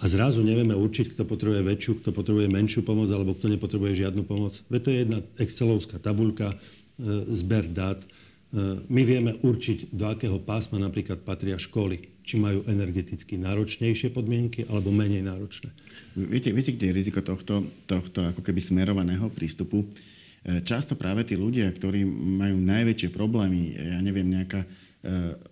A 0.03 0.11
zrazu 0.11 0.43
nevieme 0.43 0.75
určiť, 0.75 1.15
kto 1.15 1.23
potrebuje 1.23 1.63
väčšiu, 1.63 1.93
kto 2.03 2.11
potrebuje 2.11 2.51
menšiu 2.51 2.83
pomoc, 2.83 3.07
alebo 3.15 3.39
kto 3.39 3.55
nepotrebuje 3.55 4.03
žiadnu 4.03 4.27
pomoc. 4.27 4.59
Veď 4.67 4.81
to 4.83 4.91
je 4.91 4.99
jedna 4.99 5.19
excelovská 5.39 6.03
tabulka, 6.03 6.51
e, 6.51 6.57
zber 7.39 7.71
dát. 7.71 8.03
E, 8.03 8.07
my 8.83 9.03
vieme 9.07 9.39
určiť, 9.39 9.95
do 9.95 10.11
akého 10.11 10.43
pásma 10.43 10.83
napríklad 10.83 11.23
patria 11.23 11.55
školy. 11.55 12.12
Či 12.23 12.39
majú 12.39 12.63
energeticky 12.71 13.35
náročnejšie 13.35 14.15
podmienky 14.15 14.67
alebo 14.71 14.95
menej 14.95 15.27
náročné. 15.27 15.75
Viete, 16.15 16.55
viete 16.55 16.71
kde 16.71 16.91
je 16.91 16.99
riziko 16.99 17.19
tohto, 17.19 17.67
tohto 17.91 18.23
ako 18.31 18.41
keby 18.47 18.63
smerovaného 18.63 19.27
prístupu? 19.35 19.83
E, 19.83 20.63
často 20.63 20.95
práve 20.95 21.27
tí 21.27 21.35
ľudia, 21.35 21.67
ktorí 21.75 22.07
majú 22.07 22.63
najväčšie 22.63 23.09
problémy, 23.11 23.75
ja 23.75 23.99
neviem, 23.99 24.31
nejaká 24.31 24.63
e, 24.63 24.69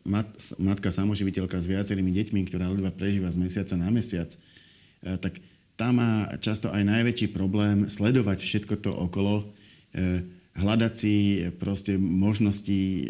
mat, 0.07 0.31
matka 0.63 0.95
samoživiteľka 0.95 1.59
s 1.59 1.67
viacerými 1.67 2.15
deťmi, 2.15 2.41
ktorá 2.47 2.71
ledva 2.71 2.95
prežíva 2.95 3.31
z 3.35 3.39
mesiaca 3.43 3.75
na 3.75 3.91
mesiac, 3.91 4.31
tak 5.01 5.41
tá 5.81 5.97
má 5.97 6.29
často 6.45 6.69
aj 6.69 6.85
najväčší 6.85 7.33
problém 7.33 7.89
sledovať 7.89 8.45
všetko 8.45 8.85
to 8.85 8.93
okolo, 8.93 9.49
hľadať 10.61 10.93
si 10.93 11.15
proste 11.57 11.97
možnosti, 11.97 12.81
e, 13.07 13.09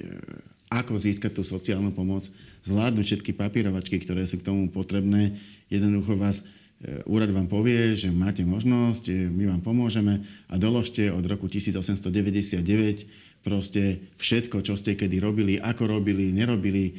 ako 0.70 0.96
získať 0.96 1.34
tú 1.34 1.42
sociálnu 1.42 1.90
pomoc, 1.90 2.30
zvládnuť 2.62 3.04
všetky 3.04 3.34
papírovačky, 3.34 3.98
ktoré 4.00 4.22
sú 4.24 4.38
k 4.38 4.46
tomu 4.46 4.70
potrebné. 4.70 5.36
Jednoducho 5.66 6.14
vás 6.14 6.46
e, 6.80 7.02
úrad 7.10 7.34
vám 7.34 7.50
povie, 7.50 7.98
že 7.98 8.08
máte 8.14 8.46
možnosť, 8.46 9.04
e, 9.10 9.26
my 9.26 9.50
vám 9.50 9.62
pomôžeme 9.66 10.22
a 10.46 10.54
doložte 10.56 11.10
od 11.10 11.26
roku 11.26 11.50
1899 11.50 13.42
proste 13.42 13.98
všetko, 14.16 14.62
čo 14.62 14.78
ste 14.78 14.94
kedy 14.94 15.18
robili, 15.18 15.58
ako 15.58 15.88
robili, 15.88 16.28
nerobili. 16.28 16.92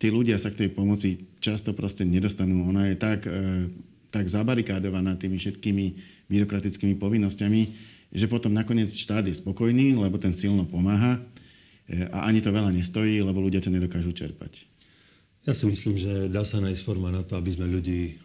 Tí 0.00 0.08
ľudia 0.08 0.40
sa 0.40 0.48
k 0.48 0.64
tej 0.64 0.68
pomoci 0.72 1.28
často 1.44 1.76
proste 1.76 2.08
nedostanú. 2.08 2.72
Ona 2.72 2.88
je 2.88 2.96
tak, 2.96 3.28
tak 4.08 4.32
zabarikádovaná 4.32 5.20
tými 5.20 5.36
všetkými 5.36 5.84
byrokratickými 6.32 6.96
povinnosťami, 6.96 7.60
že 8.12 8.26
potom 8.28 8.52
nakoniec 8.52 8.92
štát 8.92 9.24
je 9.28 9.36
spokojný, 9.36 9.96
lebo 9.96 10.20
ten 10.20 10.36
silno 10.36 10.68
pomáha 10.68 11.16
e, 11.16 11.20
a 11.90 12.28
ani 12.28 12.38
to 12.40 12.54
veľa 12.54 12.70
nestojí, 12.70 13.18
lebo 13.20 13.42
ľudia 13.42 13.60
to 13.60 13.72
nedokážu 13.72 14.14
čerpať. 14.14 14.68
Ja 15.42 15.52
si 15.52 15.66
myslím, 15.66 15.98
že 15.98 16.30
dá 16.30 16.46
sa 16.46 16.62
nájsť 16.62 16.82
forma 16.86 17.10
na 17.10 17.26
to, 17.26 17.34
aby 17.34 17.50
sme 17.50 17.66
ľudí 17.66 18.16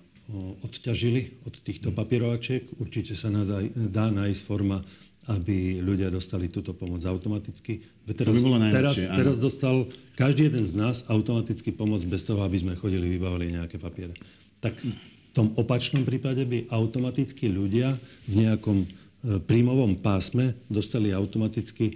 odťažili 0.62 1.48
od 1.48 1.56
týchto 1.64 1.90
papierovačiek. 1.90 2.78
Určite 2.78 3.18
sa 3.18 3.32
dá, 3.32 3.64
dá 3.74 4.14
nájsť 4.14 4.42
forma, 4.46 4.84
aby 5.28 5.84
ľudia 5.84 6.08
dostali 6.08 6.48
túto 6.48 6.72
pomoc 6.72 7.04
automaticky. 7.04 7.84
Teraz, 8.08 8.32
to 8.32 8.38
by 8.38 8.44
bolo 8.44 8.58
teraz, 8.72 8.96
teraz 8.96 9.36
dostal 9.36 9.90
každý 10.16 10.54
jeden 10.54 10.64
z 10.64 10.74
nás 10.78 11.04
automaticky 11.12 11.76
pomoc 11.76 12.06
bez 12.08 12.24
toho, 12.24 12.44
aby 12.46 12.60
sme 12.60 12.80
chodili 12.80 13.18
vybavili 13.18 13.56
nejaké 13.56 13.76
papiere. 13.76 14.16
Tak 14.64 14.78
v 14.80 14.96
tom 15.36 15.52
opačnom 15.60 16.08
prípade 16.08 16.48
by 16.48 16.72
automaticky 16.72 17.52
ľudia 17.52 17.98
v 18.30 18.34
nejakom 18.48 18.88
príjmovom 19.26 19.98
pásme 19.98 20.54
dostali 20.70 21.10
automaticky 21.10 21.86
e, 21.90 21.94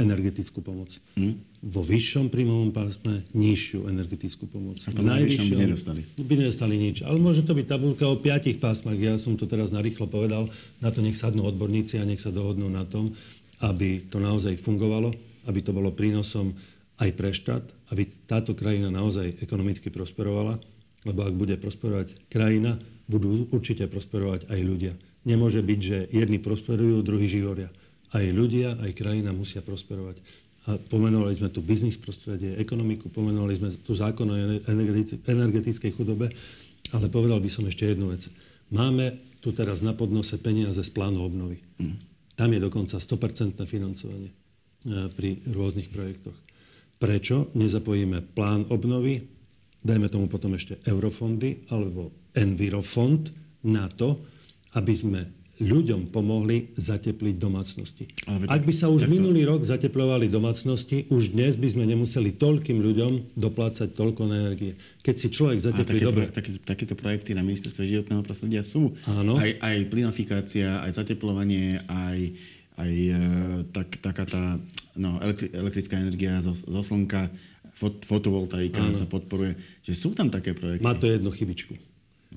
energetickú 0.00 0.64
pomoc. 0.64 0.96
Hmm. 1.14 1.36
Vo 1.60 1.84
vyššom 1.84 2.32
príjmovom 2.32 2.72
pásme 2.72 3.28
nižšiu 3.36 3.86
energetickú 3.90 4.48
pomoc. 4.48 4.80
A 4.88 4.94
v 4.94 5.04
najvyššom 5.04 5.46
by 5.52 5.56
nedostali? 5.56 6.00
By 6.16 6.34
nedostali 6.38 6.74
nič. 6.80 6.96
Ale 7.04 7.20
môže 7.20 7.44
to 7.44 7.52
byť 7.52 7.66
tabulka 7.68 8.08
o 8.08 8.16
piatich 8.16 8.56
pásmach. 8.56 8.96
Ja 8.96 9.20
som 9.20 9.36
to 9.36 9.44
teraz 9.44 9.68
narýchlo 9.68 10.08
povedal. 10.08 10.48
Na 10.80 10.88
to 10.88 11.04
nech 11.04 11.18
sadnú 11.18 11.44
odborníci 11.44 12.00
a 12.00 12.08
nech 12.08 12.22
sa 12.22 12.32
dohodnú 12.32 12.72
na 12.72 12.88
tom, 12.88 13.12
aby 13.60 14.08
to 14.08 14.16
naozaj 14.16 14.56
fungovalo, 14.56 15.12
aby 15.44 15.60
to 15.60 15.76
bolo 15.76 15.92
prínosom 15.92 16.56
aj 16.96 17.10
pre 17.12 17.30
štát, 17.32 17.64
aby 17.92 18.08
táto 18.24 18.56
krajina 18.56 18.88
naozaj 18.88 19.44
ekonomicky 19.44 19.92
prosperovala, 19.92 20.56
lebo 21.04 21.20
ak 21.20 21.34
bude 21.36 21.54
prosperovať 21.60 22.32
krajina, 22.32 22.80
budú 23.06 23.46
určite 23.52 23.86
prosperovať 23.86 24.48
aj 24.50 24.60
ľudia. 24.64 24.94
Nemôže 25.26 25.58
byť, 25.60 25.80
že 25.82 25.98
jedni 26.14 26.38
prosperujú, 26.38 27.02
druhí 27.02 27.26
živoria. 27.26 27.68
Aj 28.14 28.22
ľudia, 28.22 28.78
aj 28.78 28.94
krajina 28.94 29.34
musia 29.34 29.58
prosperovať. 29.60 30.22
A 30.66 30.78
pomenovali 30.78 31.34
sme 31.34 31.50
tu 31.50 31.62
biznis 31.62 31.98
prostredie, 31.98 32.54
ekonomiku, 32.58 33.10
pomenovali 33.10 33.54
sme 33.58 33.68
tu 33.82 33.94
zákon 33.94 34.26
o 34.26 34.36
energetickej 35.26 35.90
chudobe, 35.94 36.30
ale 36.94 37.06
povedal 37.10 37.42
by 37.42 37.50
som 37.50 37.66
ešte 37.66 37.90
jednu 37.90 38.14
vec. 38.14 38.26
Máme 38.70 39.38
tu 39.42 39.54
teraz 39.54 39.82
na 39.82 39.94
podnose 39.94 40.38
peniaze 40.42 40.82
z 40.82 40.90
plánu 40.90 41.22
obnovy. 41.22 41.62
Mm. 41.78 41.98
Tam 42.34 42.50
je 42.50 42.58
dokonca 42.58 42.98
100% 42.98 43.62
financovanie 43.62 44.30
e, 44.30 44.36
pri 45.14 45.38
rôznych 45.46 45.90
projektoch. 45.90 46.34
Prečo 46.98 47.54
nezapojíme 47.54 48.34
plán 48.34 48.66
obnovy, 48.70 49.22
dajme 49.86 50.10
tomu 50.10 50.26
potom 50.26 50.58
ešte 50.58 50.82
eurofondy 50.82 51.70
alebo 51.70 52.10
envirofond 52.34 53.30
na 53.70 53.86
to, 53.86 54.18
aby 54.76 54.92
sme 54.92 55.20
ľuďom 55.56 56.12
pomohli 56.12 56.76
zatepliť 56.76 57.34
domácnosti. 57.40 58.04
Ak 58.28 58.68
by 58.68 58.74
sa 58.76 58.92
už 58.92 59.08
minulý 59.08 59.48
rok 59.48 59.64
zateplovali 59.64 60.28
domácnosti, 60.28 61.08
už 61.08 61.32
dnes 61.32 61.56
by 61.56 61.68
sme 61.72 61.88
nemuseli 61.88 62.36
toľkým 62.36 62.76
ľuďom 62.76 63.32
doplácať 63.40 63.96
toľko 63.96 64.28
na 64.28 64.36
energie. 64.44 64.76
Keď 65.00 65.14
si 65.16 65.28
človek 65.32 65.58
zateplí 65.64 65.98
dobre... 66.04 66.28
také, 66.28 66.60
takéto 66.60 66.92
projekty 66.92 67.32
na 67.32 67.40
ministerstve 67.40 67.88
životného 67.88 68.20
prostredia 68.20 68.60
sú. 68.60 68.92
Áno. 69.08 69.40
Aj, 69.40 69.48
aj 69.48 69.88
plinofikácia, 69.88 70.84
aj 70.84 71.00
zateplovanie, 71.00 71.80
aj, 71.88 72.36
aj 72.76 72.92
e, 72.92 73.24
tak, 73.72 73.88
taká 74.04 74.28
tá 74.28 74.44
no, 74.92 75.16
elektrická 75.56 75.96
energia 75.96 76.36
zo, 76.44 76.52
zo 76.52 76.82
slnka, 76.84 77.32
fot, 77.80 78.04
fotovoltaika 78.04 78.84
Áno. 78.84 78.92
sa 78.92 79.08
podporuje. 79.08 79.56
Že 79.88 79.92
sú 79.96 80.08
tam 80.12 80.28
také 80.28 80.52
projekty. 80.52 80.84
Má 80.84 80.92
to 80.92 81.08
jednu 81.08 81.32
chybičku. 81.32 81.72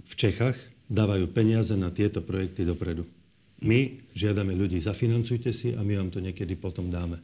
V 0.07 0.13
Čechách 0.15 0.78
dávajú 0.89 1.29
peniaze 1.29 1.71
na 1.77 1.93
tieto 1.93 2.19
projekty 2.19 2.65
dopredu. 2.65 3.05
My 3.61 4.01
žiadame 4.15 4.55
ľudí, 4.55 4.81
zafinancujte 4.81 5.53
si 5.53 5.75
a 5.75 5.85
my 5.85 5.99
vám 5.99 6.09
to 6.09 6.19
niekedy 6.19 6.57
potom 6.57 6.89
dáme. 6.89 7.21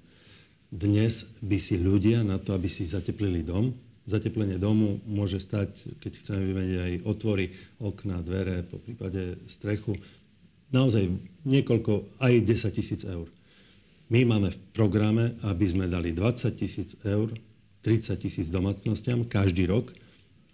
Dnes 0.69 1.25
by 1.39 1.57
si 1.57 1.79
ľudia 1.79 2.21
na 2.21 2.37
to, 2.37 2.53
aby 2.53 2.67
si 2.67 2.85
zateplili 2.85 3.41
dom, 3.41 3.73
zateplenie 4.05 4.61
domu 4.61 5.01
môže 5.07 5.41
stať, 5.41 5.97
keď 5.97 6.11
chceme 6.21 6.41
vymeniť 6.51 6.77
aj 6.77 6.93
otvory, 7.07 7.45
okna, 7.81 8.21
dvere, 8.21 8.61
po 8.67 8.77
prípade 8.77 9.39
strechu, 9.49 9.95
naozaj 10.69 11.09
niekoľko, 11.47 12.21
aj 12.21 12.33
10 12.43 12.77
tisíc 12.77 13.01
eur. 13.07 13.31
My 14.11 14.21
máme 14.27 14.53
v 14.53 14.61
programe, 14.75 15.39
aby 15.41 15.65
sme 15.65 15.89
dali 15.89 16.13
20 16.13 16.53
tisíc 16.53 16.93
eur 17.01 17.33
30 17.85 18.17
tisíc 18.17 18.49
domácnostiam 18.49 19.21
každý 19.21 19.69
rok, 19.69 19.93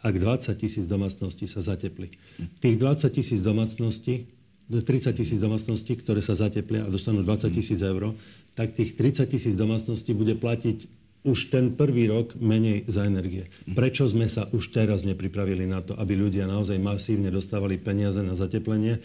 ak 0.02 0.16
20 0.18 0.58
tisíc 0.58 0.86
domácností 0.90 1.46
sa 1.46 1.62
zatepli. 1.62 2.14
Tých 2.58 2.76
20 2.78 3.10
tisíc 3.14 3.40
domácností, 3.40 4.26
30 4.72 5.14
tisíc 5.14 5.38
domácností, 5.38 6.00
ktoré 6.00 6.24
sa 6.24 6.34
zateplia 6.34 6.88
a 6.88 6.90
dostanú 6.90 7.22
20 7.22 7.52
tisíc 7.52 7.80
eur, 7.84 8.16
tak 8.56 8.74
tých 8.74 8.96
30 8.98 9.28
tisíc 9.28 9.54
domácností 9.54 10.16
bude 10.16 10.34
platiť 10.40 10.88
už 11.22 11.54
ten 11.54 11.78
prvý 11.78 12.10
rok 12.10 12.34
menej 12.40 12.90
za 12.90 13.06
energie. 13.06 13.46
Prečo 13.70 14.10
sme 14.10 14.26
sa 14.26 14.50
už 14.50 14.74
teraz 14.74 15.06
nepripravili 15.06 15.70
na 15.70 15.86
to, 15.86 15.94
aby 15.94 16.18
ľudia 16.18 16.50
naozaj 16.50 16.82
masívne 16.82 17.30
dostávali 17.30 17.78
peniaze 17.78 18.26
na 18.26 18.34
zateplenie? 18.34 18.98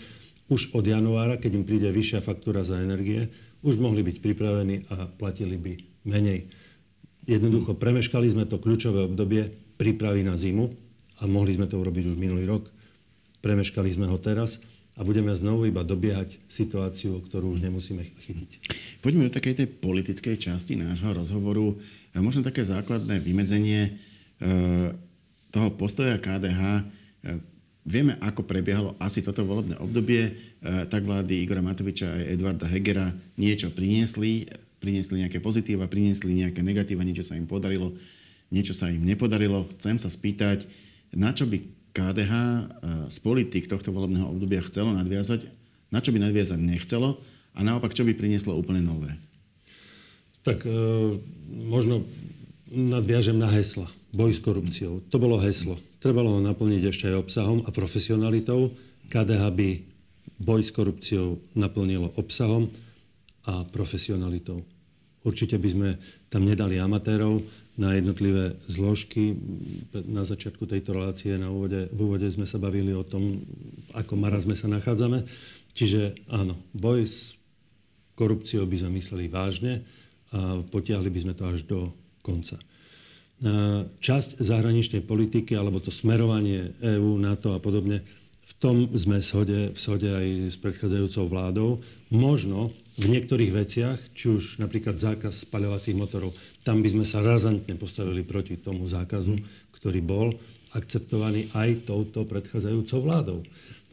Už 0.49 0.73
od 0.73 0.87
januára, 0.87 1.37
keď 1.37 1.61
im 1.61 1.65
príde 1.69 1.91
vyššia 1.93 2.25
faktúra 2.25 2.65
za 2.65 2.81
energie, 2.81 3.29
už 3.61 3.77
mohli 3.77 4.01
byť 4.01 4.17
pripravení 4.23 4.89
a 4.89 5.11
platili 5.11 5.59
by 5.61 5.73
menej. 6.09 6.49
Jednoducho 7.27 7.75
premeškali 7.75 8.31
sme 8.31 8.47
to 8.47 8.63
kľúčové 8.63 9.11
obdobie 9.11 9.51
prípravy 9.77 10.23
na 10.23 10.39
zimu 10.39 10.86
a 11.21 11.23
mohli 11.25 11.57
sme 11.57 11.69
to 11.69 11.81
urobiť 11.81 12.13
už 12.13 12.17
minulý 12.17 12.45
rok. 12.45 12.69
Premeškali 13.41 13.89
sme 13.93 14.09
ho 14.11 14.17
teraz 14.21 14.61
a 14.97 15.05
budeme 15.05 15.33
znovu 15.37 15.69
iba 15.69 15.85
dobiehať 15.85 16.41
situáciu, 16.49 17.21
ktorú 17.25 17.57
už 17.57 17.61
nemusíme 17.61 18.03
chytiť. 18.05 18.51
Poďme 19.05 19.29
do 19.29 19.37
takej 19.37 19.65
tej 19.65 19.69
politickej 19.69 20.37
časti 20.41 20.77
nášho 20.77 21.13
rozhovoru. 21.13 21.77
E, 22.13 22.21
možno 22.21 22.41
také 22.41 22.65
základné 22.65 23.21
vymedzenie 23.21 23.81
e, 23.87 23.91
toho 25.53 25.69
postoja 25.77 26.17
KDH. 26.17 26.61
E, 26.61 26.83
vieme, 27.85 28.17
ako 28.25 28.49
prebiehalo 28.49 28.97
asi 28.97 29.21
toto 29.21 29.45
volebné 29.45 29.77
obdobie. 29.79 30.55
Tak 30.67 31.07
vlády 31.07 31.47
Igora 31.47 31.63
Matoviča 31.63 32.11
aj 32.11 32.23
Edvarda 32.35 32.67
Hegera 32.67 33.15
niečo 33.39 33.71
priniesli 33.71 34.51
priniesli 34.81 35.25
nejaké 35.25 35.41
pozitíva, 35.41 35.89
priniesli 35.89 36.37
nejaké 36.37 36.61
negatíva, 36.61 37.03
niečo 37.03 37.25
sa 37.25 37.35
im 37.35 37.49
podarilo, 37.49 37.97
niečo 38.53 38.77
sa 38.77 38.93
im 38.93 39.03
nepodarilo. 39.03 39.67
Chcem 39.77 39.99
sa 39.99 40.13
spýtať, 40.13 40.69
na 41.15 41.31
čo 41.31 41.47
by 41.47 41.59
KDH 41.95 42.33
e, 42.33 42.63
z 43.09 43.17
politik 43.23 43.71
tohto 43.71 43.95
volebného 43.95 44.29
obdobia 44.29 44.65
chcelo 44.67 44.93
nadviazať, 44.93 45.49
na 45.93 46.03
čo 46.03 46.13
by 46.13 46.19
nadviazať 46.21 46.59
nechcelo 46.61 47.23
a 47.57 47.61
naopak, 47.65 47.97
čo 47.97 48.05
by 48.05 48.13
prinieslo 48.13 48.53
úplne 48.53 48.85
nové? 48.85 49.17
Tak 50.45 50.63
e, 50.63 50.71
možno 51.51 52.05
nadviažem 52.71 53.39
na 53.39 53.49
hesla. 53.49 53.89
Boj 54.13 54.37
s 54.37 54.41
korupciou. 54.41 55.03
To 55.13 55.17
bolo 55.19 55.41
heslo. 55.43 55.81
Trebalo 56.01 56.37
ho 56.37 56.41
naplniť 56.41 56.83
ešte 56.89 57.05
aj 57.11 57.21
obsahom 57.27 57.59
a 57.67 57.71
profesionalitou. 57.75 58.73
KDH 59.11 59.43
by 59.53 59.69
boj 60.41 60.61
s 60.63 60.71
korupciou 60.71 61.41
naplnilo 61.57 62.13
obsahom 62.17 62.69
a 63.47 63.63
profesionalitou. 63.67 64.63
Určite 65.27 65.59
by 65.59 65.69
sme 65.69 65.89
tam 66.31 66.47
nedali 66.47 66.79
amatérov 66.79 67.43
na 67.77 67.93
jednotlivé 67.93 68.57
zložky. 68.67 69.37
Na 69.93 70.25
začiatku 70.25 70.65
tejto 70.65 70.97
relácie 70.97 71.37
na 71.37 71.53
úvode, 71.53 71.93
v 71.93 71.99
úvode 72.01 72.25
sme 72.33 72.49
sa 72.49 72.57
bavili 72.57 72.97
o 72.97 73.05
tom, 73.05 73.45
ako 73.93 74.17
marazme 74.17 74.57
sa 74.57 74.69
nachádzame. 74.69 75.29
Čiže 75.77 76.27
áno, 76.33 76.57
boj 76.73 77.05
s 77.05 77.37
korupciou 78.17 78.65
by 78.65 78.81
sme 78.81 78.97
mysleli 78.97 79.29
vážne 79.29 79.85
a 80.33 80.65
potiahli 80.65 81.13
by 81.13 81.21
sme 81.21 81.35
to 81.37 81.45
až 81.45 81.69
do 81.69 81.93
konca. 82.25 82.57
Časť 84.01 84.41
zahraničnej 84.41 85.05
politiky 85.05 85.53
alebo 85.53 85.77
to 85.77 85.93
smerovanie 85.93 86.73
EÚ, 86.81 87.21
NATO 87.21 87.53
a 87.53 87.61
podobne, 87.61 88.01
v 88.41 88.53
tom 88.57 88.89
sme 88.97 89.21
v 89.21 89.25
shode, 89.29 89.59
v 89.77 89.79
shode 89.79 90.09
aj 90.09 90.27
s 90.49 90.57
predchádzajúcou 90.57 91.25
vládou. 91.29 91.71
Možno 92.09 92.73
v 92.97 93.05
niektorých 93.13 93.53
veciach, 93.53 93.99
či 94.17 94.33
už 94.33 94.57
napríklad 94.57 94.97
zákaz 94.97 95.45
spaľovacích 95.45 95.97
motorov, 95.97 96.33
tam 96.65 96.81
by 96.81 96.89
sme 96.97 97.05
sa 97.05 97.21
razantne 97.21 97.77
postavili 97.77 98.25
proti 98.25 98.57
tomu 98.57 98.89
zákazu, 98.89 99.37
ktorý 99.77 100.01
bol 100.01 100.33
akceptovaný 100.73 101.53
aj 101.53 101.89
touto 101.89 102.25
predchádzajúcou 102.25 102.99
vládou. 103.05 103.39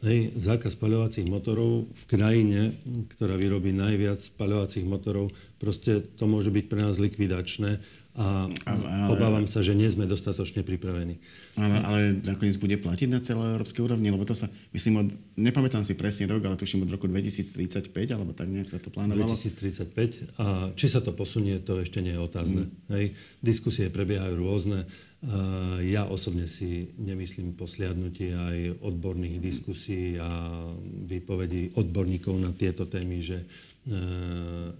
Hej, 0.04 0.36
zákaz 0.36 0.76
spaľovacích 0.76 1.24
motorov 1.24 1.88
v 1.88 2.02
krajine, 2.04 2.76
ktorá 3.16 3.40
vyrobí 3.40 3.72
najviac 3.72 4.20
spaľovacích 4.20 4.84
motorov, 4.84 5.32
proste 5.56 6.04
to 6.04 6.28
môže 6.28 6.52
byť 6.52 6.64
pre 6.68 6.80
nás 6.84 7.00
likvidačné 7.00 7.80
a 8.14 8.46
ale, 8.46 9.10
obávam 9.10 9.42
sa, 9.50 9.58
že 9.58 9.74
nie 9.74 9.90
sme 9.90 10.06
dostatočne 10.06 10.62
pripravení. 10.62 11.18
Ale, 11.58 11.76
ale 11.82 12.00
nakoniec 12.22 12.54
bude 12.62 12.78
platiť 12.78 13.10
na 13.10 13.18
celé 13.18 13.58
európskej 13.58 13.82
úrovni, 13.82 14.14
lebo 14.14 14.22
to 14.22 14.38
sa, 14.38 14.46
myslím, 14.70 15.02
od, 15.02 15.08
nepamätám 15.34 15.82
si 15.82 15.98
presne 15.98 16.30
rok, 16.30 16.46
ale 16.46 16.54
tuším 16.54 16.86
od 16.86 16.94
roku 16.94 17.10
2035, 17.10 17.90
alebo 18.14 18.30
tak 18.30 18.46
nejak 18.46 18.70
sa 18.70 18.78
to 18.78 18.94
plánovalo. 18.94 19.34
2035 19.34 20.38
a 20.38 20.70
či 20.78 20.86
sa 20.86 21.02
to 21.02 21.10
posunie, 21.10 21.58
to 21.58 21.82
ešte 21.82 21.98
nie 21.98 22.14
je 22.14 22.20
otázne. 22.22 22.62
Mm. 22.70 22.94
Hej. 22.94 23.04
Diskusie 23.42 23.90
prebiehajú 23.90 24.38
rôzne. 24.38 24.86
Ja 25.82 26.04
osobne 26.04 26.44
si 26.44 26.92
nemyslím 27.00 27.56
posliadnutie 27.56 28.36
aj 28.36 28.56
odborných 28.84 29.40
diskusí 29.40 30.20
a 30.20 30.52
výpovedí 30.84 31.72
odborníkov 31.74 32.34
na 32.38 32.52
tieto 32.52 32.84
témy, 32.84 33.24
že 33.24 33.48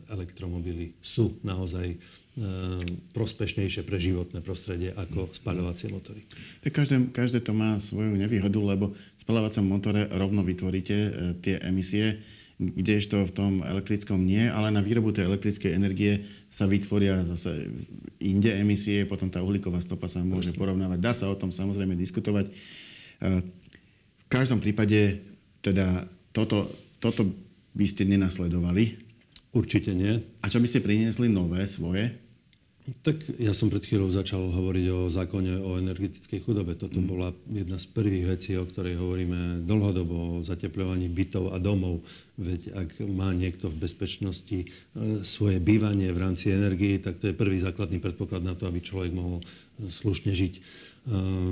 elektromobily 0.09 0.97
sú 1.05 1.37
naozaj 1.45 2.01
Ehm, 2.35 2.83
prospešnejšie 3.15 3.87
pre 3.87 3.95
životné 3.95 4.43
prostredie 4.43 4.91
ako 4.91 5.31
spaľovacie 5.31 5.87
motory. 5.87 6.27
Tak 6.67 6.83
každé, 6.83 7.15
každé 7.15 7.39
to 7.47 7.55
má 7.55 7.79
svoju 7.79 8.11
nevýhodu, 8.19 8.59
lebo 8.59 8.91
v 8.91 9.21
spaľovacom 9.23 9.63
motore 9.63 10.11
rovno 10.11 10.43
vytvoríte 10.43 10.97
e, 10.99 11.11
tie 11.39 11.63
emisie, 11.63 12.27
kdežto 12.59 13.31
v 13.31 13.35
tom 13.39 13.53
elektrickom 13.63 14.19
nie, 14.19 14.51
ale 14.51 14.75
na 14.75 14.83
výrobu 14.83 15.15
tej 15.15 15.31
elektrickej 15.31 15.79
energie 15.79 16.27
sa 16.51 16.67
vytvoria 16.67 17.23
zase 17.23 17.71
inde 18.19 18.51
emisie, 18.51 19.07
potom 19.07 19.31
tá 19.31 19.39
uhlíková 19.39 19.79
stopa 19.79 20.11
sa 20.11 20.19
môže 20.27 20.51
Presne. 20.51 20.59
porovnávať. 20.59 20.99
Dá 20.99 21.15
sa 21.15 21.31
o 21.31 21.39
tom 21.39 21.55
samozrejme 21.55 21.95
diskutovať. 21.95 22.51
E, 22.51 22.53
v 23.31 24.27
každom 24.27 24.59
prípade 24.59 25.23
teda 25.63 26.03
toto, 26.35 26.67
toto 26.99 27.31
by 27.75 27.87
ste 27.91 28.07
nenasledovali. 28.07 29.03
Určite 29.55 29.95
nie. 29.95 30.19
A 30.43 30.51
čo 30.51 30.59
by 30.59 30.67
ste 30.67 30.83
priniesli 30.83 31.31
nové 31.31 31.63
svoje? 31.71 32.25
Tak 32.85 33.41
ja 33.41 33.57
som 33.57 33.73
pred 33.73 33.81
chvíľou 33.81 34.13
začal 34.13 34.45
hovoriť 34.53 34.87
o 34.93 35.09
zákone 35.09 35.57
o 35.57 35.81
energetickej 35.81 36.45
chudobe. 36.45 36.77
Toto 36.77 37.01
mm. 37.01 37.07
bola 37.09 37.33
jedna 37.49 37.81
z 37.81 37.89
prvých 37.89 38.37
vecí, 38.37 38.53
o 38.61 38.69
ktorej 38.69 39.01
hovoríme 39.01 39.65
dlhodobo, 39.65 40.37
o 40.37 40.45
zatepľovaní 40.45 41.09
bytov 41.09 41.57
a 41.57 41.57
domov. 41.57 42.05
Veď 42.37 42.77
ak 42.77 43.01
má 43.09 43.33
niekto 43.33 43.73
v 43.73 43.89
bezpečnosti 43.89 44.59
e, 44.61 44.67
svoje 45.25 45.65
bývanie 45.65 46.13
v 46.13 46.23
rámci 46.29 46.53
energii, 46.53 47.01
tak 47.01 47.25
to 47.25 47.33
je 47.33 47.41
prvý 47.41 47.57
základný 47.57 48.05
predpoklad 48.05 48.45
na 48.45 48.53
to, 48.53 48.69
aby 48.69 48.85
človek 48.85 49.17
mohol 49.17 49.41
e, 49.41 49.89
slušne 49.89 50.37
žiť. 50.37 50.53
E, 50.53 50.61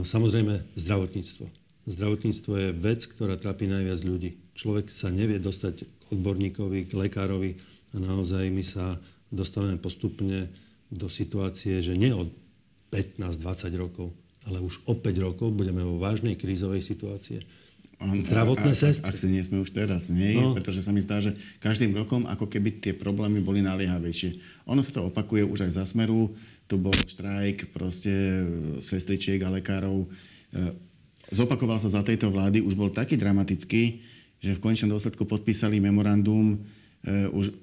samozrejme, 0.05 0.77
zdravotníctvo. 0.77 1.62
Zdravotníctvo 1.83 2.53
je 2.59 2.69
vec, 2.71 3.01
ktorá 3.11 3.35
trápi 3.35 3.67
najviac 3.67 4.01
ľudí. 4.07 4.39
Človek 4.55 4.87
sa 4.93 5.11
nevie 5.11 5.43
dostať 5.43 5.75
k 5.83 6.03
odborníkovi, 6.15 6.87
k 6.87 6.93
lekárovi 6.95 7.59
a 7.93 7.97
naozaj 7.99 8.47
my 8.55 8.63
sa 8.63 9.03
dostávame 9.33 9.81
postupne 9.83 10.53
do 10.93 11.11
situácie, 11.11 11.83
že 11.83 11.99
nie 11.99 12.15
od 12.15 12.31
15-20 12.95 13.73
rokov, 13.81 14.13
ale 14.45 14.61
už 14.61 14.85
o 14.87 14.95
5 14.95 15.27
rokov 15.27 15.49
budeme 15.51 15.83
vo 15.83 15.97
vážnej 15.99 16.37
krízovej 16.37 16.85
situácie. 16.85 17.43
Zdravotné 18.03 18.75
sestry. 18.75 19.15
Ak 19.15 19.19
si 19.19 19.31
nie 19.31 19.47
sme 19.47 19.63
už 19.63 19.71
teraz, 19.71 20.11
nie? 20.11 20.35
No. 20.35 20.59
Pretože 20.59 20.83
sa 20.83 20.91
mi 20.91 20.99
zdá, 20.99 21.23
že 21.23 21.39
každým 21.63 21.95
rokom 21.95 22.27
ako 22.27 22.51
keby 22.51 22.83
tie 22.83 22.93
problémy 22.99 23.39
boli 23.39 23.63
naliehavejšie. 23.63 24.35
Ono 24.67 24.83
sa 24.83 24.91
to 24.91 25.07
opakuje 25.07 25.47
už 25.47 25.71
aj 25.71 25.79
za 25.79 25.85
smeru. 25.87 26.35
Tu 26.67 26.75
bol 26.75 26.95
štrajk 26.95 27.71
proste 27.71 28.43
sestričiek 28.83 29.39
a 29.47 29.55
lekárov. 29.55 30.11
Zopakoval 31.33 31.81
sa 31.81 31.89
za 31.89 32.05
tejto 32.05 32.29
vlády, 32.29 32.61
už 32.61 32.77
bol 32.77 32.93
taký 32.93 33.17
dramatický, 33.17 34.05
že 34.37 34.53
v 34.53 34.63
konečnom 34.63 34.93
dôsledku 34.93 35.25
podpísali 35.25 35.81
memorandum 35.81 36.61
e, 37.01 37.27
už 37.33 37.57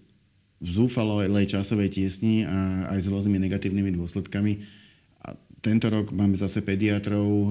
v 0.59 0.69
zúfalej 0.73 1.29
časovej 1.45 1.93
tiesni 1.93 2.49
a 2.49 2.89
aj 2.89 3.05
s 3.05 3.07
rôznymi 3.07 3.37
negatívnymi 3.45 3.93
dôsledkami. 3.93 4.65
A 5.21 5.37
tento 5.61 5.87
rok 5.87 6.09
máme 6.09 6.33
zase 6.33 6.65
pediatrov. 6.65 7.29
E, 7.29 7.49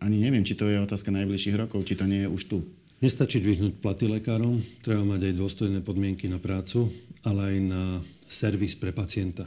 ani 0.00 0.16
neviem, 0.16 0.48
či 0.48 0.56
to 0.56 0.64
je 0.64 0.80
otázka 0.80 1.12
najbližších 1.12 1.60
rokov, 1.60 1.84
či 1.84 1.92
to 1.92 2.08
nie 2.08 2.24
je 2.24 2.32
už 2.32 2.42
tu. 2.48 2.58
Nestačí 3.04 3.42
dvihnúť 3.44 3.84
platy 3.84 4.08
lekárom, 4.08 4.64
treba 4.80 5.04
mať 5.04 5.28
aj 5.28 5.34
dôstojné 5.36 5.78
podmienky 5.84 6.30
na 6.30 6.40
prácu, 6.40 6.88
ale 7.20 7.52
aj 7.52 7.56
na 7.60 7.82
servis 8.32 8.78
pre 8.78 8.96
pacienta. 8.96 9.44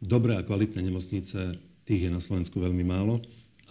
Dobré 0.00 0.38
a 0.38 0.46
kvalitné 0.46 0.80
nemocnice, 0.80 1.60
tých 1.84 2.06
je 2.06 2.10
na 2.10 2.22
Slovensku 2.22 2.62
veľmi 2.62 2.86
málo 2.86 3.20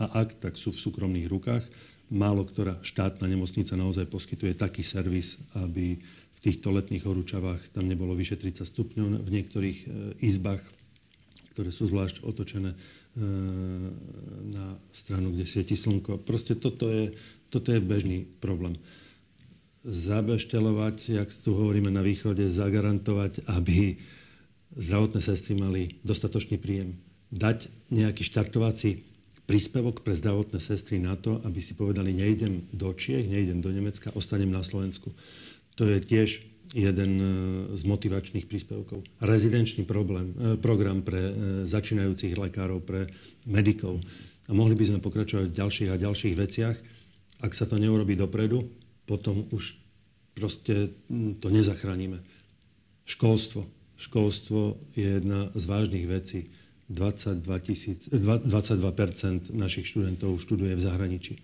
a 0.01 0.25
ak, 0.25 0.41
tak 0.41 0.57
sú 0.57 0.73
v 0.73 0.81
súkromných 0.81 1.29
rukách. 1.29 1.69
Málo 2.09 2.43
ktorá 2.43 2.81
štátna 2.81 3.29
nemocnica 3.29 3.77
naozaj 3.77 4.09
poskytuje 4.09 4.57
taký 4.57 4.81
servis, 4.81 5.37
aby 5.53 6.01
týchto 6.41 6.73
letných 6.73 7.05
horúčavách 7.05 7.69
tam 7.71 7.85
nebolo 7.85 8.17
vyše 8.17 8.35
30 8.35 8.65
stupňov 8.65 9.07
v 9.21 9.29
niektorých 9.29 9.79
e, 9.85 9.87
izbách, 10.25 10.65
ktoré 11.53 11.69
sú 11.69 11.85
zvlášť 11.85 12.25
otočené 12.25 12.73
e, 12.73 12.77
na 14.49 14.75
stranu, 14.89 15.31
kde 15.31 15.45
svieti 15.45 15.77
slnko. 15.77 16.25
Proste 16.25 16.57
toto 16.57 16.89
je, 16.89 17.13
toto 17.53 17.69
je 17.69 17.77
bežný 17.77 18.25
problém. 18.41 18.81
Zabeštelovať, 19.85 21.13
jak 21.13 21.29
tu 21.45 21.53
hovoríme 21.53 21.93
na 21.93 22.01
východe, 22.01 22.49
zagarantovať, 22.49 23.45
aby 23.45 24.01
zdravotné 24.73 25.21
sestry 25.21 25.53
mali 25.53 26.01
dostatočný 26.01 26.57
príjem. 26.57 26.97
Dať 27.29 27.69
nejaký 27.93 28.25
štartovací 28.25 29.10
príspevok 29.51 29.99
pre 29.99 30.15
zdravotné 30.15 30.63
sestry 30.63 30.95
na 30.95 31.19
to, 31.19 31.43
aby 31.43 31.59
si 31.59 31.75
povedali, 31.75 32.15
nejdem 32.15 32.71
do 32.71 32.95
Čiech, 32.95 33.27
nejdem 33.27 33.59
do 33.59 33.67
Nemecka, 33.67 34.15
ostanem 34.15 34.47
na 34.47 34.63
Slovensku. 34.63 35.11
To 35.75 35.83
je 35.83 35.99
tiež 35.99 36.39
jeden 36.71 37.11
e, 37.19 37.25
z 37.75 37.83
motivačných 37.83 38.47
príspevkov. 38.47 39.03
Rezidenčný 39.19 39.83
problém, 39.83 40.31
e, 40.31 40.55
program 40.55 41.03
pre 41.03 41.19
e, 41.19 41.33
začínajúcich 41.67 42.39
lekárov, 42.39 42.79
pre 42.79 43.11
medikov. 43.43 43.99
A 44.47 44.55
mohli 44.55 44.79
by 44.79 44.87
sme 44.87 45.03
pokračovať 45.03 45.51
v 45.51 45.57
ďalších 45.59 45.89
a 45.91 45.99
ďalších 45.99 46.35
veciach. 46.39 46.77
Ak 47.43 47.51
sa 47.51 47.67
to 47.67 47.75
neurobi 47.75 48.15
dopredu, 48.15 48.71
potom 49.03 49.51
už 49.51 49.75
proste 50.31 50.95
to 51.43 51.47
nezachránime. 51.51 52.23
Školstvo. 53.03 53.67
Školstvo 53.99 54.79
je 54.95 55.19
jedna 55.19 55.51
z 55.51 55.63
vážnych 55.67 56.07
vecí. 56.07 56.47
22, 56.91 57.59
tisíc, 57.63 57.99
22% 58.11 59.55
našich 59.55 59.87
študentov 59.87 60.37
študuje 60.43 60.75
v 60.75 60.81
zahraničí. 60.83 61.35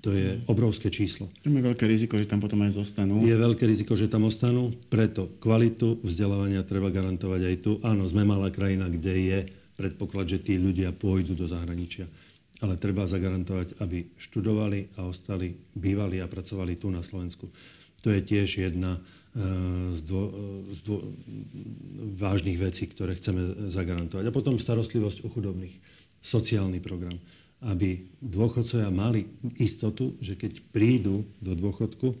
To 0.00 0.16
je 0.16 0.40
obrovské 0.48 0.88
číslo. 0.88 1.28
Je 1.44 1.52
veľké 1.52 1.84
riziko, 1.84 2.16
že 2.16 2.24
tam 2.24 2.40
potom 2.40 2.64
aj 2.64 2.72
zostanú. 2.72 3.20
Je 3.20 3.36
veľké 3.36 3.68
riziko, 3.68 3.92
že 3.92 4.08
tam 4.08 4.24
ostanú, 4.24 4.72
preto 4.88 5.28
kvalitu 5.44 6.00
vzdelávania 6.00 6.64
treba 6.64 6.88
garantovať 6.88 7.40
aj 7.44 7.56
tu. 7.60 7.76
Áno, 7.84 8.08
sme 8.08 8.24
malá 8.24 8.48
krajina, 8.48 8.88
kde 8.88 9.12
je 9.12 9.38
predpoklad, 9.76 10.24
že 10.28 10.40
tí 10.40 10.56
ľudia 10.56 10.96
pôjdu 10.96 11.36
do 11.36 11.44
zahraničia. 11.44 12.08
Ale 12.64 12.80
treba 12.80 13.08
zagarantovať, 13.08 13.80
aby 13.80 14.08
študovali 14.16 14.96
a 14.96 15.08
ostali, 15.08 15.52
bývali 15.76 16.20
a 16.20 16.28
pracovali 16.28 16.80
tu 16.80 16.88
na 16.88 17.04
Slovensku. 17.04 17.48
To 18.00 18.08
je 18.12 18.20
tiež 18.24 18.48
jedna 18.70 18.98
e, 18.98 19.00
z, 19.96 20.00
dvo, 20.04 20.22
z 20.72 20.78
dvo, 20.84 20.96
vážnych 22.16 22.56
vecí, 22.56 22.88
ktoré 22.88 23.16
chceme 23.16 23.68
zagarantovať. 23.68 24.24
A 24.28 24.34
potom 24.34 24.56
starostlivosť 24.56 25.24
o 25.24 25.28
chudobných. 25.28 25.76
Sociálny 26.20 26.84
program 26.84 27.16
aby 27.60 28.08
dôchodcovia 28.24 28.88
mali 28.88 29.28
istotu, 29.60 30.16
že 30.24 30.32
keď 30.32 30.64
prídu 30.72 31.28
do 31.44 31.52
dôchodku 31.52 32.16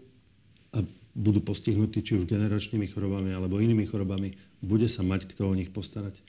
a 0.76 0.84
budú 1.16 1.40
postihnutí 1.40 2.04
či 2.04 2.20
už 2.20 2.28
generačnými 2.28 2.84
chorobami 2.92 3.32
alebo 3.32 3.56
inými 3.56 3.88
chorobami, 3.88 4.36
bude 4.60 4.86
sa 4.92 5.00
mať 5.00 5.32
kto 5.32 5.48
o 5.48 5.56
nich 5.56 5.72
postarať. 5.72 6.20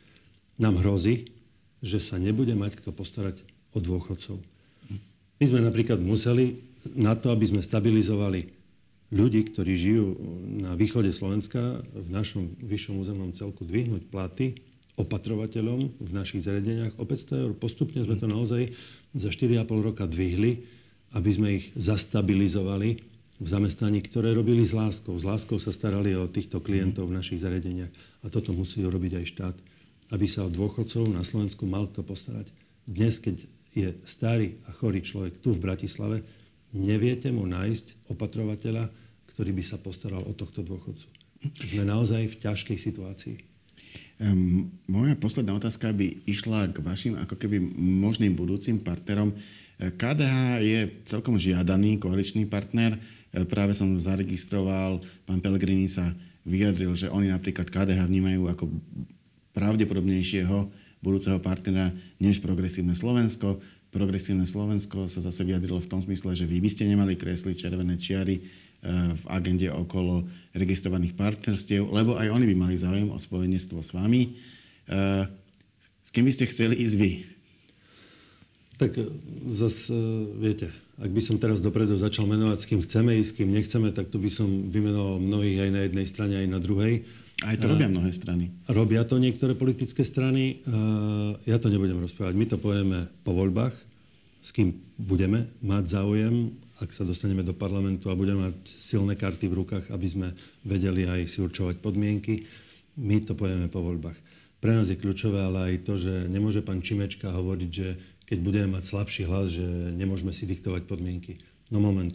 Nám 0.55 0.79
hrozí, 0.79 1.35
že 1.83 1.99
sa 1.99 2.15
nebude 2.15 2.55
mať 2.55 2.79
kto 2.79 2.95
postarať 2.95 3.43
o 3.75 3.83
dôchodcov. 3.83 4.39
My 5.41 5.45
sme 5.45 5.59
napríklad 5.59 5.99
museli 5.99 6.63
na 6.95 7.17
to, 7.19 7.35
aby 7.35 7.51
sme 7.51 7.59
stabilizovali 7.59 8.60
ľudí, 9.11 9.51
ktorí 9.51 9.75
žijú 9.75 10.05
na 10.63 10.73
východe 10.73 11.11
Slovenska, 11.11 11.83
v 11.83 12.07
našom 12.09 12.55
vyššom 12.63 12.95
územnom 13.03 13.31
celku, 13.35 13.67
dvihnúť 13.67 14.07
platy 14.07 14.63
opatrovateľom 14.95 15.99
v 15.99 16.11
našich 16.11 16.47
zariadeniach 16.47 16.95
o 16.99 17.03
500 17.03 17.43
eur. 17.43 17.51
Postupne 17.55 17.99
sme 18.03 18.15
to 18.15 18.27
naozaj 18.27 18.71
za 19.15 19.29
4,5 19.29 19.67
roka 19.83 20.07
dvihli, 20.07 20.63
aby 21.11 21.29
sme 21.31 21.59
ich 21.59 21.75
zastabilizovali 21.75 22.89
v 23.41 23.47
zamestnaní, 23.47 23.99
ktoré 24.05 24.31
robili 24.31 24.63
s 24.63 24.71
láskou. 24.71 25.17
S 25.17 25.27
láskou 25.27 25.57
sa 25.59 25.73
starali 25.75 26.15
o 26.15 26.29
týchto 26.29 26.63
klientov 26.63 27.09
v 27.09 27.17
našich 27.17 27.41
zariadeniach. 27.41 27.91
A 28.23 28.29
toto 28.29 28.55
musí 28.55 28.79
urobiť 28.85 29.17
aj 29.17 29.25
štát, 29.27 29.55
aby 30.13 30.25
sa 30.29 30.45
o 30.45 30.53
dôchodcov 30.53 31.09
na 31.11 31.25
Slovensku 31.25 31.65
mal 31.67 31.89
kto 31.89 32.05
postarať. 32.05 32.47
Dnes, 32.85 33.17
keď 33.17 33.43
je 33.71 33.97
starý 34.05 34.61
a 34.67 34.75
chorý 34.75 35.01
človek 35.01 35.41
tu 35.41 35.55
v 35.55 35.63
Bratislave, 35.63 36.21
neviete 36.71 37.31
mu 37.31 37.47
nájsť 37.47 38.11
opatrovateľa, 38.11 38.91
ktorý 39.31 39.51
by 39.55 39.63
sa 39.63 39.77
postaral 39.79 40.23
o 40.23 40.33
tohto 40.35 40.63
dôchodcu. 40.63 41.07
Sme 41.65 41.83
naozaj 41.87 42.31
v 42.31 42.39
ťažkej 42.39 42.77
situácii. 42.77 43.35
Um, 44.21 44.69
moja 44.85 45.17
posledná 45.17 45.57
otázka 45.57 45.89
by 45.89 46.29
išla 46.29 46.69
k 46.69 46.77
vašim 46.85 47.17
ako 47.17 47.35
keby 47.41 47.57
možným 47.75 48.37
budúcim 48.37 48.77
partnerom. 48.77 49.33
KDH 49.81 50.61
je 50.61 50.79
celkom 51.09 51.41
žiadaný 51.41 51.97
koaličný 51.97 52.45
partner. 52.45 53.01
E, 53.33 53.41
práve 53.49 53.73
som 53.73 53.89
zaregistroval, 53.97 55.01
pán 55.25 55.41
Pellegrini 55.41 55.89
sa 55.89 56.13
vyjadril, 56.45 56.93
že 56.93 57.09
oni 57.09 57.33
napríklad 57.33 57.65
KDH 57.65 58.05
vnímajú 58.05 58.45
ako 58.45 58.69
pravdepodobnejšieho 59.57 60.69
budúceho 61.01 61.41
partnera 61.41 61.89
než 62.21 62.37
progresívne 62.45 62.93
Slovensko. 62.93 63.57
Progresívne 63.91 64.47
Slovensko 64.47 65.11
sa 65.11 65.19
zase 65.19 65.43
vyjadrilo 65.43 65.83
v 65.83 65.91
tom 65.91 65.99
zmysle, 65.99 66.31
že 66.31 66.47
vy 66.47 66.63
by 66.63 66.69
ste 66.71 66.87
nemali 66.87 67.19
kresliť 67.19 67.55
červené 67.59 67.99
čiary 67.99 68.39
v 68.81 69.23
agende 69.29 69.69
okolo 69.69 70.25
registrovaných 70.57 71.13
partnerstiev, 71.13 71.85
lebo 71.85 72.17
aj 72.17 72.33
oni 72.33 72.49
by 72.49 72.55
mali 72.57 72.75
záujem 72.81 73.13
o 73.13 73.21
spojenectvo 73.21 73.77
s 73.77 73.93
vami. 73.93 74.33
Eh, 74.89 75.23
s 76.01 76.09
kým 76.09 76.25
by 76.25 76.33
ste 76.33 76.49
chceli 76.49 76.75
ísť 76.81 76.95
vy? 76.97 77.11
Tak 78.81 78.91
eh, 78.97 79.05
zase, 79.53 79.93
viete, 80.41 80.73
ak 80.97 81.13
by 81.13 81.21
som 81.21 81.37
teraz 81.37 81.61
dopredu 81.61 81.93
začal 81.95 82.25
menovať, 82.25 82.57
s 82.57 82.67
kým 82.67 82.81
chceme 82.81 83.21
ísť, 83.21 83.29
s 83.29 83.37
kým 83.37 83.49
nechceme, 83.53 83.93
tak 83.93 84.09
to 84.09 84.17
by 84.17 84.33
som 84.33 84.73
vymenoval 84.73 85.21
mnohých 85.21 85.63
aj 85.63 85.69
na 85.69 85.81
jednej 85.85 86.07
strane, 86.09 86.35
aj 86.41 86.49
na 86.49 86.59
druhej. 86.59 87.05
Aj 87.41 87.57
to 87.57 87.65
robia 87.65 87.89
mnohé 87.89 88.13
strany. 88.13 88.53
Robia 88.69 89.01
to 89.01 89.17
niektoré 89.17 89.57
politické 89.57 90.05
strany. 90.05 90.61
Ja 91.49 91.57
to 91.57 91.73
nebudem 91.73 91.97
rozprávať. 91.97 92.33
My 92.37 92.45
to 92.45 92.61
povieme 92.61 93.09
po 93.25 93.33
voľbách, 93.33 93.73
s 94.45 94.49
kým 94.53 94.77
budeme 95.01 95.49
mať 95.65 95.83
záujem 95.97 96.53
ak 96.81 96.89
sa 96.89 97.05
dostaneme 97.05 97.45
do 97.45 97.53
parlamentu 97.53 98.09
a 98.09 98.17
budeme 98.17 98.49
mať 98.49 98.57
silné 98.81 99.13
karty 99.13 99.45
v 99.45 99.57
rukách, 99.61 99.93
aby 99.93 100.07
sme 100.09 100.27
vedeli 100.65 101.05
aj 101.05 101.29
si 101.29 101.37
určovať 101.37 101.77
podmienky, 101.77 102.49
my 102.97 103.21
to 103.21 103.37
povieme 103.37 103.69
po 103.69 103.85
voľbách. 103.85 104.17
Pre 104.57 104.73
nás 104.73 104.89
je 104.89 104.97
kľúčové 104.97 105.45
ale 105.45 105.59
aj 105.73 105.75
to, 105.85 106.01
že 106.01 106.25
nemôže 106.25 106.65
pán 106.65 106.81
Čimečka 106.81 107.29
hovoriť, 107.29 107.69
že 107.69 107.87
keď 108.25 108.37
budeme 108.41 108.67
mať 108.77 108.83
slabší 108.89 109.29
hlas, 109.29 109.53
že 109.53 109.65
nemôžeme 109.93 110.33
si 110.33 110.49
diktovať 110.49 110.89
podmienky. 110.89 111.37
No 111.69 111.77
moment, 111.77 112.13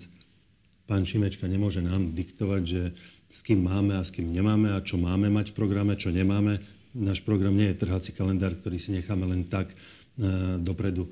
pán 0.91 1.07
Čimečka 1.07 1.47
nemôže 1.47 1.79
nám 1.79 2.11
diktovať, 2.11 2.63
že 2.67 2.83
s 3.37 3.45
kým 3.45 3.61
máme 3.69 4.01
a 4.01 4.03
s 4.07 4.09
kým 4.09 4.33
nemáme 4.33 4.73
a 4.73 4.81
čo 4.81 4.97
máme 4.97 5.29
mať 5.29 5.53
v 5.53 5.59
programe, 5.61 5.93
čo 6.01 6.09
nemáme. 6.09 6.65
Náš 6.97 7.21
program 7.21 7.53
nie 7.53 7.69
je 7.69 7.85
trhací 7.85 8.17
kalendár, 8.17 8.57
ktorý 8.57 8.81
si 8.81 8.97
necháme 8.97 9.29
len 9.29 9.45
tak 9.45 9.69
e, 9.73 9.77
dopredu 10.57 11.05
e, 11.05 11.11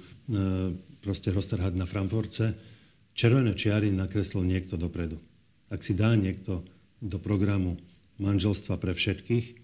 proste 1.04 1.28
roztrhať 1.28 1.76
na 1.76 1.84
Frankfurtce 1.84 2.72
Červené 3.14 3.54
čiary 3.54 3.94
nakreslil 3.94 4.42
niekto 4.42 4.74
dopredu. 4.74 5.22
Ak 5.70 5.86
si 5.86 5.94
dá 5.94 6.10
niekto 6.18 6.66
do 6.98 7.22
programu 7.22 7.78
manželstva 8.18 8.74
pre 8.74 8.90
všetkých, 8.90 9.62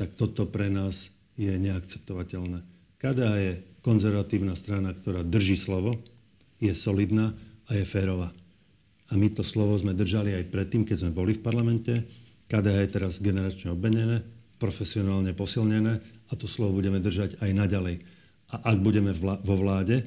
tak 0.00 0.16
toto 0.16 0.48
pre 0.48 0.72
nás 0.72 1.12
je 1.36 1.52
neakceptovateľné. 1.52 2.64
KDA 2.96 3.34
je 3.38 3.52
konzervatívna 3.84 4.56
strana, 4.56 4.96
ktorá 4.96 5.20
drží 5.20 5.54
slovo, 5.54 6.00
je 6.58 6.72
solidná 6.72 7.36
a 7.68 7.76
je 7.76 7.84
férová. 7.84 8.32
A 9.08 9.16
my 9.16 9.32
to 9.32 9.40
slovo 9.40 9.72
sme 9.80 9.96
držali 9.96 10.36
aj 10.36 10.52
predtým, 10.52 10.84
keď 10.84 10.96
sme 11.06 11.12
boli 11.16 11.32
v 11.32 11.44
parlamente. 11.44 11.94
KDA 12.48 12.84
je 12.84 12.90
teraz 12.92 13.20
generačne 13.20 13.72
obmenené, 13.72 14.20
profesionálne 14.60 15.32
posilnené 15.32 16.00
a 16.28 16.32
to 16.36 16.44
slovo 16.44 16.80
budeme 16.80 17.00
držať 17.00 17.40
aj 17.40 17.50
naďalej. 17.56 17.96
A 18.52 18.72
ak 18.72 18.78
budeme 18.80 19.12
vo 19.16 19.56
vláde, 19.56 20.04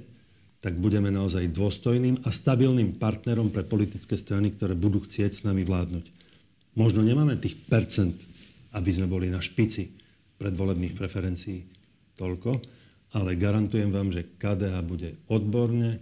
tak 0.61 0.77
budeme 0.77 1.09
naozaj 1.09 1.49
dôstojným 1.49 2.21
a 2.21 2.29
stabilným 2.29 3.01
partnerom 3.01 3.49
pre 3.49 3.65
politické 3.65 4.13
strany, 4.13 4.53
ktoré 4.53 4.77
budú 4.77 5.01
chcieť 5.01 5.31
s 5.33 5.45
nami 5.45 5.65
vládnuť. 5.65 6.05
Možno 6.77 7.01
nemáme 7.01 7.41
tých 7.41 7.57
percent, 7.65 8.13
aby 8.77 8.89
sme 8.93 9.09
boli 9.09 9.27
na 9.33 9.41
špici 9.41 9.89
predvolebných 10.37 10.93
preferencií 10.93 11.65
toľko, 12.15 12.61
ale 13.17 13.35
garantujem 13.35 13.89
vám, 13.89 14.13
že 14.13 14.37
KDH 14.37 14.75
bude 14.85 15.09
odborne 15.27 15.99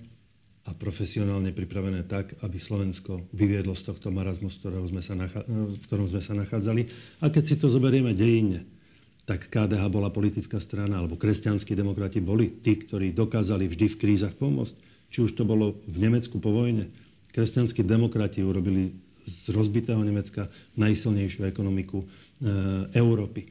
a 0.70 0.78
profesionálne 0.78 1.50
pripravené 1.50 2.06
tak, 2.06 2.38
aby 2.46 2.62
Slovensko 2.62 3.26
vyviedlo 3.34 3.74
z 3.74 3.90
tohto 3.90 4.14
marazmu, 4.14 4.54
v 4.54 4.58
ktorom 5.82 6.06
sme 6.06 6.22
sa 6.22 6.38
nachádzali. 6.38 6.82
A 7.26 7.34
keď 7.34 7.44
si 7.44 7.56
to 7.58 7.74
zoberieme 7.74 8.14
dejinne, 8.14 8.70
tak 9.26 9.50
KDH 9.50 9.90
bola 9.90 10.14
politická 10.14 10.62
strana, 10.62 11.02
alebo 11.02 11.18
kresťanskí 11.18 11.74
demokrati 11.74 12.22
boli 12.22 12.54
tí, 12.62 12.78
ktorí 12.78 13.18
dokázali 13.18 13.66
vždy 13.66 13.86
v 13.90 13.98
krízach 13.98 14.38
pomôcť. 14.38 14.78
Či 15.10 15.26
už 15.26 15.34
to 15.34 15.42
bolo 15.42 15.82
v 15.90 15.98
Nemecku 15.98 16.38
po 16.38 16.54
vojne. 16.54 16.94
Kresťanskí 17.34 17.82
demokrati 17.82 18.46
urobili 18.46 18.94
z 19.26 19.54
rozbitého 19.54 20.02
Nemecka 20.02 20.50
najsilnejšiu 20.78 21.50
ekonomiku 21.50 22.02
e, 22.02 22.06
Európy. 22.94 23.50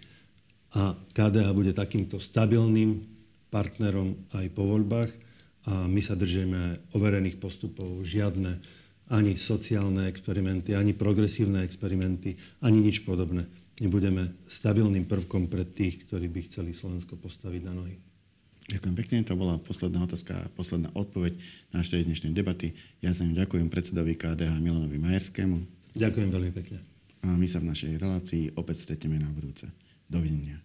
A 0.75 0.95
KDH 0.95 1.51
bude 1.51 1.75
takýmto 1.75 2.23
stabilným 2.23 3.03
partnerom 3.51 4.19
aj 4.35 4.47
po 4.55 4.66
voľbách 4.66 5.28
a 5.67 5.89
my 5.91 5.99
sa 6.05 6.15
držíme 6.15 6.93
overených 6.95 7.43
postupov, 7.43 8.05
žiadne 8.05 8.61
ani 9.09 9.41
sociálne 9.41 10.07
experimenty, 10.07 10.77
ani 10.77 10.93
progresívne 10.93 11.65
experimenty, 11.65 12.37
ani 12.61 12.79
nič 12.79 13.03
podobné 13.03 13.49
nebudeme 13.81 14.35
stabilným 14.51 15.07
prvkom 15.07 15.47
pre 15.47 15.63
tých, 15.63 16.07
ktorí 16.07 16.27
by 16.29 16.41
chceli 16.51 16.71
Slovensko 16.75 17.15
postaviť 17.19 17.63
na 17.67 17.73
nohy. 17.75 17.97
Ďakujem 18.69 18.95
pekne, 19.01 19.25
to 19.25 19.33
bola 19.33 19.57
posledná 19.57 20.05
otázka 20.05 20.45
a 20.45 20.51
posledná 20.53 20.93
odpoveď 20.93 21.41
na 21.73 21.81
dnešnej 21.81 22.37
debaty. 22.37 22.77
Ja 23.01 23.17
sa 23.17 23.25
ďakujem 23.25 23.73
predsedovi 23.73 24.13
KDH 24.13 24.61
Milanovi 24.61 25.01
Majerskému. 25.01 25.57
Ďakujem 25.97 26.29
veľmi 26.29 26.53
pekne. 26.53 26.85
A 27.25 27.33
my 27.33 27.49
sa 27.49 27.65
v 27.65 27.73
našej 27.73 27.97
relácii 27.97 28.53
opäť 28.61 28.85
stretneme 28.85 29.17
na 29.17 29.33
budúce. 29.33 29.73
Dovidenia. 30.05 30.61